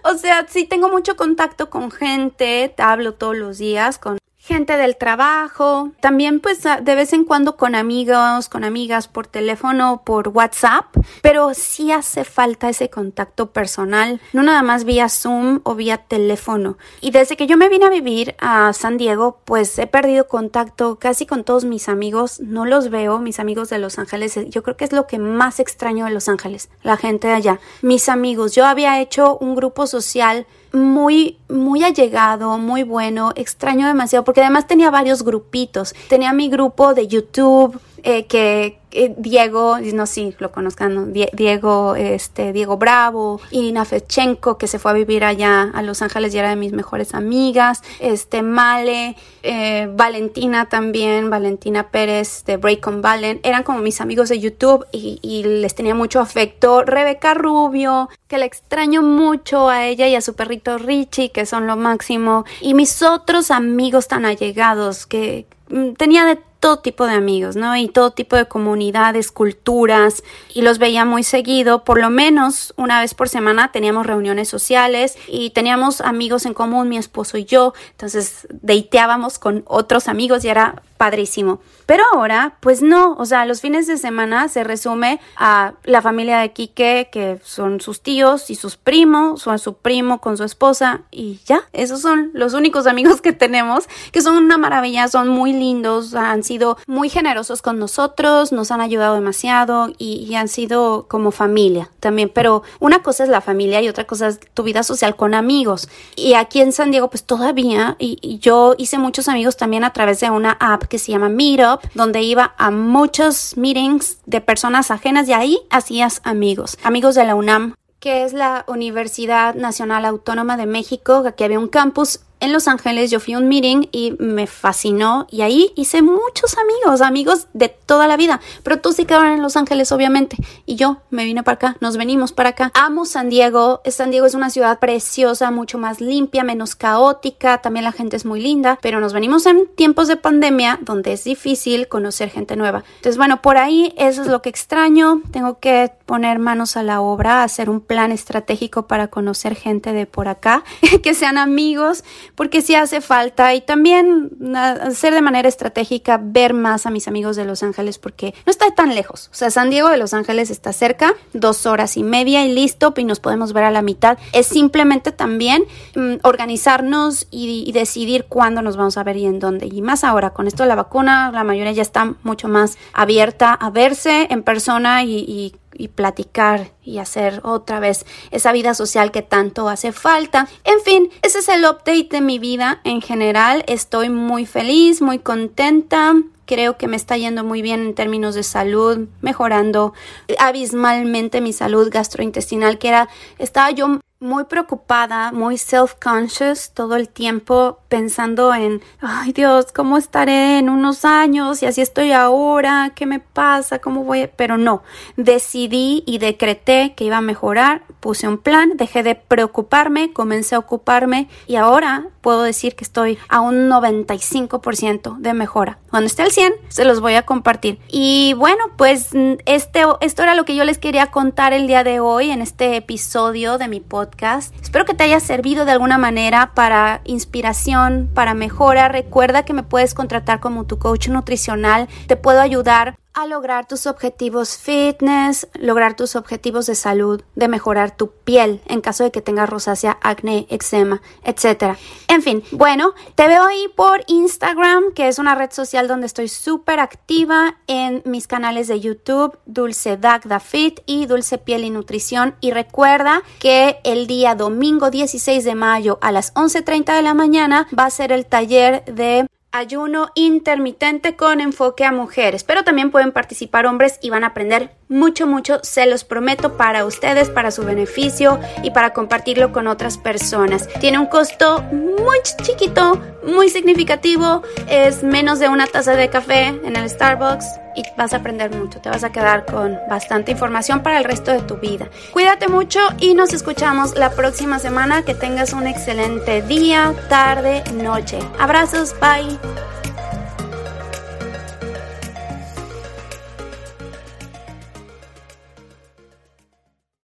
o 0.04 0.14
sea, 0.14 0.46
sí 0.48 0.64
tengo 0.64 0.88
mucho 0.88 1.16
contacto 1.16 1.70
con 1.70 1.90
gente, 1.90 2.72
te 2.74 2.82
hablo 2.82 3.14
todos 3.14 3.36
los 3.36 3.58
días 3.58 3.98
con 3.98 4.18
gente 4.48 4.78
del 4.78 4.96
trabajo, 4.96 5.92
también 6.00 6.40
pues 6.40 6.62
de 6.62 6.94
vez 6.94 7.12
en 7.12 7.24
cuando 7.24 7.58
con 7.58 7.74
amigos, 7.74 8.48
con 8.48 8.64
amigas 8.64 9.06
por 9.06 9.26
teléfono, 9.26 10.00
por 10.06 10.28
WhatsApp, 10.28 10.86
pero 11.20 11.52
sí 11.52 11.92
hace 11.92 12.24
falta 12.24 12.70
ese 12.70 12.88
contacto 12.88 13.50
personal, 13.50 14.22
no 14.32 14.42
nada 14.42 14.62
más 14.62 14.84
vía 14.84 15.10
Zoom 15.10 15.60
o 15.64 15.74
vía 15.74 15.98
teléfono. 15.98 16.78
Y 17.02 17.10
desde 17.10 17.36
que 17.36 17.46
yo 17.46 17.58
me 17.58 17.68
vine 17.68 17.84
a 17.84 17.90
vivir 17.90 18.36
a 18.38 18.72
San 18.72 18.96
Diego, 18.96 19.38
pues 19.44 19.78
he 19.78 19.86
perdido 19.86 20.28
contacto 20.28 20.98
casi 20.98 21.26
con 21.26 21.44
todos 21.44 21.66
mis 21.66 21.90
amigos, 21.90 22.40
no 22.40 22.64
los 22.64 22.88
veo, 22.88 23.18
mis 23.18 23.40
amigos 23.40 23.68
de 23.68 23.78
Los 23.78 23.98
Ángeles, 23.98 24.40
yo 24.48 24.62
creo 24.62 24.78
que 24.78 24.86
es 24.86 24.92
lo 24.92 25.06
que 25.06 25.18
más 25.18 25.60
extraño 25.60 26.06
de 26.06 26.12
Los 26.12 26.26
Ángeles, 26.26 26.70
la 26.82 26.96
gente 26.96 27.28
de 27.28 27.34
allá, 27.34 27.60
mis 27.82 28.08
amigos, 28.08 28.54
yo 28.54 28.64
había 28.64 28.98
hecho 28.98 29.36
un 29.36 29.54
grupo 29.54 29.86
social 29.86 30.46
muy, 30.72 31.38
muy 31.48 31.82
allegado, 31.82 32.58
muy 32.58 32.82
bueno, 32.82 33.32
extraño 33.34 33.86
demasiado, 33.86 34.24
porque 34.24 34.40
además 34.40 34.66
tenía 34.66 34.90
varios 34.90 35.22
grupitos. 35.22 35.94
Tenía 36.08 36.32
mi 36.32 36.48
grupo 36.48 36.94
de 36.94 37.06
YouTube, 37.06 37.80
eh, 38.02 38.26
que 38.26 38.78
Diego, 39.18 39.78
no 39.80 40.06
si 40.06 40.34
lo 40.38 40.50
conozcan, 40.50 41.12
Diego, 41.12 41.94
este, 41.94 42.52
Diego 42.52 42.78
Bravo, 42.78 43.40
Irina 43.50 43.84
Fechenko, 43.84 44.56
que 44.56 44.66
se 44.66 44.78
fue 44.78 44.92
a 44.92 44.94
vivir 44.94 45.24
allá 45.24 45.70
a 45.74 45.82
Los 45.82 46.00
Ángeles 46.00 46.34
y 46.34 46.38
era 46.38 46.48
de 46.48 46.56
mis 46.56 46.72
mejores 46.72 47.14
amigas, 47.14 47.82
este, 48.00 48.42
Male, 48.42 49.14
eh, 49.42 49.88
Valentina 49.92 50.68
también, 50.68 51.28
Valentina 51.28 51.90
Pérez 51.90 52.44
de 52.46 52.56
Break 52.56 52.86
on 52.86 53.02
Valen, 53.02 53.40
eran 53.42 53.62
como 53.62 53.80
mis 53.80 54.00
amigos 54.00 54.30
de 54.30 54.40
YouTube 54.40 54.86
y, 54.90 55.18
y 55.22 55.42
les 55.44 55.74
tenía 55.74 55.94
mucho 55.94 56.20
afecto. 56.20 56.82
Rebeca 56.82 57.34
Rubio, 57.34 58.08
que 58.26 58.38
le 58.38 58.46
extraño 58.46 59.02
mucho 59.02 59.68
a 59.68 59.86
ella 59.86 60.08
y 60.08 60.14
a 60.14 60.22
su 60.22 60.34
perrito 60.34 60.78
Richie, 60.78 61.30
que 61.30 61.44
son 61.44 61.66
lo 61.66 61.76
máximo, 61.76 62.44
y 62.60 62.74
mis 62.74 63.02
otros 63.02 63.50
amigos 63.50 64.08
tan 64.08 64.24
allegados 64.24 65.06
que 65.06 65.46
mm, 65.68 65.92
tenía 65.92 66.24
de 66.24 66.47
todo 66.60 66.78
tipo 66.78 67.06
de 67.06 67.12
amigos, 67.12 67.56
¿no? 67.56 67.76
Y 67.76 67.88
todo 67.88 68.10
tipo 68.10 68.36
de 68.36 68.46
comunidades, 68.46 69.30
culturas, 69.30 70.22
y 70.52 70.62
los 70.62 70.78
veía 70.78 71.04
muy 71.04 71.22
seguido, 71.22 71.84
por 71.84 72.00
lo 72.00 72.10
menos 72.10 72.74
una 72.76 73.00
vez 73.00 73.14
por 73.14 73.28
semana 73.28 73.70
teníamos 73.72 74.06
reuniones 74.06 74.48
sociales 74.48 75.16
y 75.28 75.50
teníamos 75.50 76.00
amigos 76.00 76.46
en 76.46 76.54
común, 76.54 76.88
mi 76.88 76.98
esposo 76.98 77.38
y 77.38 77.44
yo, 77.44 77.74
entonces 77.92 78.46
deiteábamos 78.50 79.38
con 79.38 79.62
otros 79.66 80.08
amigos 80.08 80.44
y 80.44 80.48
era 80.48 80.82
padrísimo. 80.96 81.60
Pero 81.86 82.04
ahora, 82.12 82.56
pues 82.60 82.82
no, 82.82 83.14
o 83.14 83.24
sea, 83.24 83.46
los 83.46 83.62
fines 83.62 83.86
de 83.86 83.96
semana 83.96 84.48
se 84.48 84.62
resume 84.62 85.20
a 85.36 85.72
la 85.84 86.02
familia 86.02 86.38
de 86.40 86.52
Quique, 86.52 87.08
que 87.10 87.40
son 87.42 87.80
sus 87.80 88.02
tíos 88.02 88.50
y 88.50 88.56
sus 88.56 88.76
primos, 88.76 89.46
o 89.46 89.52
a 89.52 89.58
su 89.58 89.74
primo 89.74 90.20
con 90.20 90.36
su 90.36 90.44
esposa, 90.44 91.02
y 91.10 91.40
ya, 91.46 91.62
esos 91.72 92.02
son 92.02 92.30
los 92.34 92.52
únicos 92.52 92.86
amigos 92.86 93.22
que 93.22 93.32
tenemos, 93.32 93.88
que 94.12 94.20
son 94.20 94.36
una 94.36 94.58
maravilla, 94.58 95.08
son 95.08 95.28
muy 95.28 95.52
lindos, 95.52 96.14
han 96.14 96.42
sido 96.48 96.76
muy 96.86 97.08
generosos 97.08 97.62
con 97.62 97.78
nosotros, 97.78 98.50
nos 98.50 98.72
han 98.72 98.80
ayudado 98.80 99.14
demasiado 99.14 99.92
y, 99.98 100.34
han 100.34 100.48
sido 100.48 101.06
como 101.08 101.30
familia 101.30 101.90
también. 102.00 102.30
Pero 102.32 102.62
una 102.80 103.02
cosa 103.02 103.24
es 103.24 103.30
la 103.30 103.40
familia 103.40 103.80
y 103.80 103.88
otra 103.88 104.04
cosa 104.04 104.28
es 104.28 104.40
tu 104.54 104.62
vida 104.62 104.82
social 104.82 105.16
con 105.16 105.34
amigos. 105.34 105.88
Y 106.16 106.34
aquí 106.34 106.60
en 106.60 106.72
San 106.72 106.90
Diego, 106.90 107.08
pues 107.10 107.24
todavía, 107.24 107.96
y 107.98 108.38
yo 108.40 108.74
hice 108.78 108.98
muchos 108.98 109.28
amigos 109.28 109.56
también 109.56 109.84
a 109.84 109.92
través 109.92 110.20
de 110.20 110.30
una 110.30 110.52
app 110.60 110.84
que 110.84 110.98
se 110.98 111.12
llama 111.12 111.28
Meetup, 111.28 111.82
donde 111.94 112.22
iba 112.22 112.54
a 112.56 112.70
muchos 112.70 113.56
meetings 113.56 114.18
de 114.26 114.40
personas 114.40 114.90
ajenas 114.90 115.28
y 115.28 115.32
ahí 115.32 115.60
hacías 115.70 116.20
amigos, 116.24 116.78
amigos 116.82 117.14
de 117.14 117.24
la 117.24 117.34
UNAM, 117.34 117.74
que 118.00 118.24
es 118.24 118.32
la 118.32 118.64
Universidad 118.68 119.54
Nacional 119.54 120.04
Autónoma 120.04 120.56
de 120.56 120.66
México, 120.66 121.24
aquí 121.26 121.44
había 121.44 121.58
un 121.58 121.68
campus 121.68 122.20
en 122.40 122.52
Los 122.52 122.68
Ángeles, 122.68 123.10
yo 123.10 123.20
fui 123.20 123.34
a 123.34 123.38
un 123.38 123.48
meeting 123.48 123.88
y 123.92 124.14
me 124.18 124.46
fascinó 124.46 125.26
y 125.30 125.42
ahí 125.42 125.72
hice 125.76 126.02
muchos 126.02 126.56
amigos, 126.58 127.00
amigos 127.00 127.48
de 127.52 127.68
toda 127.68 128.06
la 128.06 128.16
vida, 128.16 128.40
pero 128.62 128.78
todos 128.80 128.96
se 128.96 129.06
quedaron 129.06 129.32
en 129.32 129.42
Los 129.42 129.56
Ángeles 129.56 129.92
obviamente 129.92 130.36
y 130.66 130.76
yo 130.76 130.98
me 131.10 131.24
vine 131.24 131.42
para 131.42 131.54
acá, 131.54 131.76
nos 131.80 131.96
venimos 131.96 132.32
para 132.32 132.50
acá. 132.50 132.70
Amo 132.74 133.04
San 133.04 133.28
Diego, 133.28 133.80
San 133.86 134.10
Diego 134.10 134.26
es 134.26 134.34
una 134.34 134.50
ciudad 134.50 134.78
preciosa, 134.78 135.50
mucho 135.50 135.78
más 135.78 136.00
limpia, 136.00 136.44
menos 136.44 136.74
caótica, 136.74 137.58
también 137.58 137.84
la 137.84 137.92
gente 137.92 138.16
es 138.16 138.24
muy 138.24 138.40
linda, 138.40 138.78
pero 138.82 139.00
nos 139.00 139.12
venimos 139.12 139.46
en 139.46 139.66
tiempos 139.74 140.08
de 140.08 140.16
pandemia 140.16 140.78
donde 140.82 141.12
es 141.12 141.24
difícil 141.24 141.88
conocer 141.88 142.30
gente 142.30 142.56
nueva. 142.56 142.84
Entonces, 142.96 143.16
bueno, 143.16 143.42
por 143.42 143.56
ahí 143.56 143.94
eso 143.96 144.22
es 144.22 144.28
lo 144.28 144.42
que 144.42 144.48
extraño, 144.48 145.22
tengo 145.30 145.58
que 145.58 145.92
poner 146.06 146.38
manos 146.38 146.76
a 146.76 146.82
la 146.82 147.00
obra, 147.00 147.42
hacer 147.42 147.70
un 147.70 147.80
plan 147.80 148.12
estratégico 148.12 148.86
para 148.86 149.08
conocer 149.08 149.54
gente 149.54 149.92
de 149.92 150.06
por 150.06 150.28
acá, 150.28 150.64
que 151.02 151.14
sean 151.14 151.38
amigos, 151.38 152.04
porque 152.38 152.62
sí 152.62 152.76
hace 152.76 153.00
falta 153.00 153.52
y 153.52 153.60
también 153.60 154.30
hacer 154.54 155.12
de 155.12 155.20
manera 155.22 155.48
estratégica 155.48 156.20
ver 156.22 156.54
más 156.54 156.86
a 156.86 156.90
mis 156.90 157.08
amigos 157.08 157.34
de 157.34 157.44
Los 157.44 157.64
Ángeles 157.64 157.98
porque 157.98 158.32
no 158.46 158.52
está 158.52 158.70
tan 158.70 158.94
lejos. 158.94 159.28
O 159.32 159.34
sea, 159.34 159.50
San 159.50 159.70
Diego 159.70 159.88
de 159.88 159.96
Los 159.96 160.14
Ángeles 160.14 160.48
está 160.48 160.72
cerca, 160.72 161.14
dos 161.32 161.66
horas 161.66 161.96
y 161.96 162.04
media 162.04 162.46
y 162.46 162.54
listo, 162.54 162.94
y 162.96 163.02
nos 163.02 163.18
podemos 163.18 163.52
ver 163.52 163.64
a 163.64 163.72
la 163.72 163.82
mitad. 163.82 164.18
Es 164.32 164.46
simplemente 164.46 165.10
también 165.10 165.64
mm, 165.96 166.18
organizarnos 166.22 167.26
y, 167.32 167.72
decidir 167.72 168.26
cuándo 168.28 168.62
nos 168.62 168.76
vamos 168.76 168.96
a 168.98 169.02
ver 169.02 169.16
y 169.16 169.26
en 169.26 169.40
dónde. 169.40 169.66
Y 169.66 169.82
más 169.82 170.04
ahora, 170.04 170.30
con 170.30 170.46
esto 170.46 170.62
de 170.62 170.68
la 170.68 170.76
vacuna, 170.76 171.32
la 171.32 171.42
mayoría 171.42 171.72
ya 171.72 171.82
está 171.82 172.14
mucho 172.22 172.46
más 172.46 172.78
abierta 172.92 173.52
a 173.52 173.70
verse 173.70 174.28
en 174.30 174.44
persona 174.44 175.02
y 175.02 175.18
y 175.28 175.54
platicar 175.86 176.72
y 176.82 176.98
hacer 176.98 177.40
otra 177.44 177.78
vez 177.78 178.04
esa 178.32 178.50
vida 178.50 178.74
social 178.74 179.12
que 179.12 179.22
tanto 179.22 179.68
hace 179.68 179.92
falta. 179.92 180.48
En 180.64 180.80
fin, 180.80 181.10
ese 181.22 181.38
es 181.38 181.48
el 181.48 181.64
update 181.64 182.08
de 182.10 182.20
mi 182.20 182.40
vida 182.40 182.80
en 182.82 183.00
general. 183.00 183.62
Estoy 183.68 184.08
muy 184.08 184.46
feliz, 184.46 185.00
muy 185.00 185.20
contenta. 185.20 186.14
Creo 186.46 186.76
que 186.78 186.88
me 186.88 186.96
está 186.96 187.16
yendo 187.16 187.44
muy 187.44 187.62
bien 187.62 187.80
en 187.82 187.94
términos 187.94 188.34
de 188.34 188.42
salud, 188.42 189.06
mejorando 189.20 189.92
abismalmente 190.40 191.40
mi 191.40 191.52
salud 191.52 191.90
gastrointestinal, 191.92 192.78
que 192.78 192.88
era, 192.88 193.08
estaba 193.38 193.70
yo 193.70 194.00
muy 194.20 194.44
preocupada, 194.44 195.30
muy 195.30 195.58
self-conscious 195.58 196.72
todo 196.72 196.96
el 196.96 197.08
tiempo 197.08 197.78
pensando 197.88 198.54
en, 198.54 198.82
ay 199.00 199.32
Dios, 199.32 199.66
¿cómo 199.72 199.98
estaré 199.98 200.58
en 200.58 200.68
unos 200.68 201.04
años? 201.04 201.62
Y 201.62 201.66
así 201.66 201.80
estoy 201.80 202.12
ahora, 202.12 202.92
¿qué 202.94 203.06
me 203.06 203.20
pasa? 203.20 203.78
¿Cómo 203.80 204.04
voy? 204.04 204.28
Pero 204.36 204.58
no, 204.58 204.82
decidí 205.16 206.02
y 206.06 206.18
decreté 206.18 206.94
que 206.94 207.04
iba 207.04 207.18
a 207.18 207.22
mejorar, 207.22 207.82
puse 208.00 208.28
un 208.28 208.38
plan, 208.38 208.72
dejé 208.76 209.02
de 209.02 209.14
preocuparme, 209.14 210.12
comencé 210.12 210.54
a 210.54 210.58
ocuparme 210.58 211.28
y 211.46 211.56
ahora 211.56 212.08
puedo 212.20 212.42
decir 212.42 212.76
que 212.76 212.84
estoy 212.84 213.18
a 213.28 213.40
un 213.40 213.68
95% 213.68 215.16
de 215.18 215.34
mejora. 215.34 215.78
Cuando 215.90 216.06
esté 216.06 216.22
al 216.22 216.30
100, 216.30 216.52
se 216.68 216.84
los 216.84 217.00
voy 217.00 217.14
a 217.14 217.22
compartir. 217.22 217.78
Y 217.88 218.34
bueno, 218.34 218.64
pues 218.76 219.10
este, 219.46 219.82
esto 220.00 220.22
era 220.22 220.34
lo 220.34 220.44
que 220.44 220.54
yo 220.54 220.64
les 220.64 220.78
quería 220.78 221.06
contar 221.06 221.52
el 221.52 221.66
día 221.66 221.84
de 221.84 222.00
hoy 222.00 222.30
en 222.30 222.42
este 222.42 222.76
episodio 222.76 223.56
de 223.56 223.68
mi 223.68 223.80
podcast. 223.80 224.54
Espero 224.60 224.84
que 224.84 224.94
te 224.94 225.04
haya 225.04 225.20
servido 225.20 225.64
de 225.64 225.72
alguna 225.72 225.96
manera 225.96 226.52
para 226.54 227.00
inspiración, 227.04 227.77
para 228.14 228.34
mejora. 228.34 228.88
Recuerda 228.88 229.44
que 229.44 229.52
me 229.52 229.62
puedes 229.62 229.94
contratar 229.94 230.40
como 230.40 230.64
tu 230.64 230.78
coach 230.78 231.08
nutricional. 231.08 231.88
Te 232.06 232.16
puedo 232.16 232.40
ayudar 232.40 232.98
a 233.18 233.26
lograr 233.26 233.66
tus 233.66 233.86
objetivos 233.86 234.56
fitness, 234.56 235.48
lograr 235.54 235.96
tus 235.96 236.14
objetivos 236.14 236.66
de 236.66 236.76
salud, 236.76 237.20
de 237.34 237.48
mejorar 237.48 237.96
tu 237.96 238.12
piel 238.12 238.60
en 238.66 238.80
caso 238.80 239.02
de 239.02 239.10
que 239.10 239.20
tengas 239.20 239.50
rosácea, 239.50 239.98
acné, 240.02 240.46
eczema, 240.50 241.02
etc. 241.24 241.76
En 242.06 242.22
fin, 242.22 242.44
bueno, 242.52 242.94
te 243.16 243.26
veo 243.26 243.44
ahí 243.44 243.66
por 243.74 244.04
Instagram, 244.06 244.92
que 244.94 245.08
es 245.08 245.18
una 245.18 245.34
red 245.34 245.50
social 245.50 245.88
donde 245.88 246.06
estoy 246.06 246.28
súper 246.28 246.78
activa 246.78 247.56
en 247.66 248.02
mis 248.04 248.28
canales 248.28 248.68
de 248.68 248.78
YouTube, 248.78 249.36
Dulce 249.46 249.96
Dagda 249.96 250.38
Fit 250.38 250.78
y 250.86 251.06
Dulce 251.06 251.38
Piel 251.38 251.64
y 251.64 251.70
Nutrición. 251.70 252.36
Y 252.40 252.52
recuerda 252.52 253.22
que 253.40 253.80
el 253.82 254.06
día 254.06 254.36
domingo 254.36 254.90
16 254.90 255.42
de 255.42 255.56
mayo 255.56 255.98
a 256.02 256.12
las 256.12 256.32
11.30 256.34 256.94
de 256.94 257.02
la 257.02 257.14
mañana 257.14 257.66
va 257.76 257.86
a 257.86 257.90
ser 257.90 258.12
el 258.12 258.26
taller 258.26 258.84
de 258.84 259.26
ayuno 259.52 260.10
intermitente 260.14 261.16
con 261.16 261.40
enfoque 261.40 261.84
a 261.84 261.92
mujeres, 261.92 262.44
pero 262.44 262.64
también 262.64 262.90
pueden 262.90 263.12
participar 263.12 263.66
hombres 263.66 263.98
y 264.02 264.10
van 264.10 264.24
a 264.24 264.28
aprender 264.28 264.77
mucho, 264.88 265.26
mucho, 265.26 265.60
se 265.62 265.86
los 265.86 266.04
prometo 266.04 266.56
para 266.56 266.84
ustedes, 266.84 267.28
para 267.28 267.50
su 267.50 267.64
beneficio 267.64 268.38
y 268.62 268.70
para 268.70 268.92
compartirlo 268.92 269.52
con 269.52 269.66
otras 269.66 269.98
personas. 269.98 270.68
Tiene 270.80 270.98
un 270.98 271.06
costo 271.06 271.62
muy 271.72 272.18
chiquito, 272.42 273.00
muy 273.26 273.50
significativo, 273.50 274.42
es 274.68 275.02
menos 275.02 275.38
de 275.38 275.48
una 275.48 275.66
taza 275.66 275.94
de 275.94 276.08
café 276.08 276.46
en 276.46 276.76
el 276.76 276.88
Starbucks 276.88 277.46
y 277.76 277.82
vas 277.96 278.12
a 278.12 278.16
aprender 278.16 278.54
mucho, 278.54 278.80
te 278.80 278.88
vas 278.88 279.04
a 279.04 279.12
quedar 279.12 279.44
con 279.44 279.78
bastante 279.88 280.32
información 280.32 280.82
para 280.82 280.98
el 280.98 281.04
resto 281.04 281.30
de 281.30 281.40
tu 281.40 281.56
vida. 281.56 281.88
Cuídate 282.12 282.48
mucho 282.48 282.80
y 282.98 283.14
nos 283.14 283.32
escuchamos 283.32 283.96
la 283.96 284.10
próxima 284.10 284.58
semana, 284.58 285.04
que 285.04 285.14
tengas 285.14 285.52
un 285.52 285.66
excelente 285.66 286.42
día, 286.42 286.94
tarde, 287.08 287.62
noche. 287.74 288.18
Abrazos, 288.38 288.94
bye. 289.00 289.38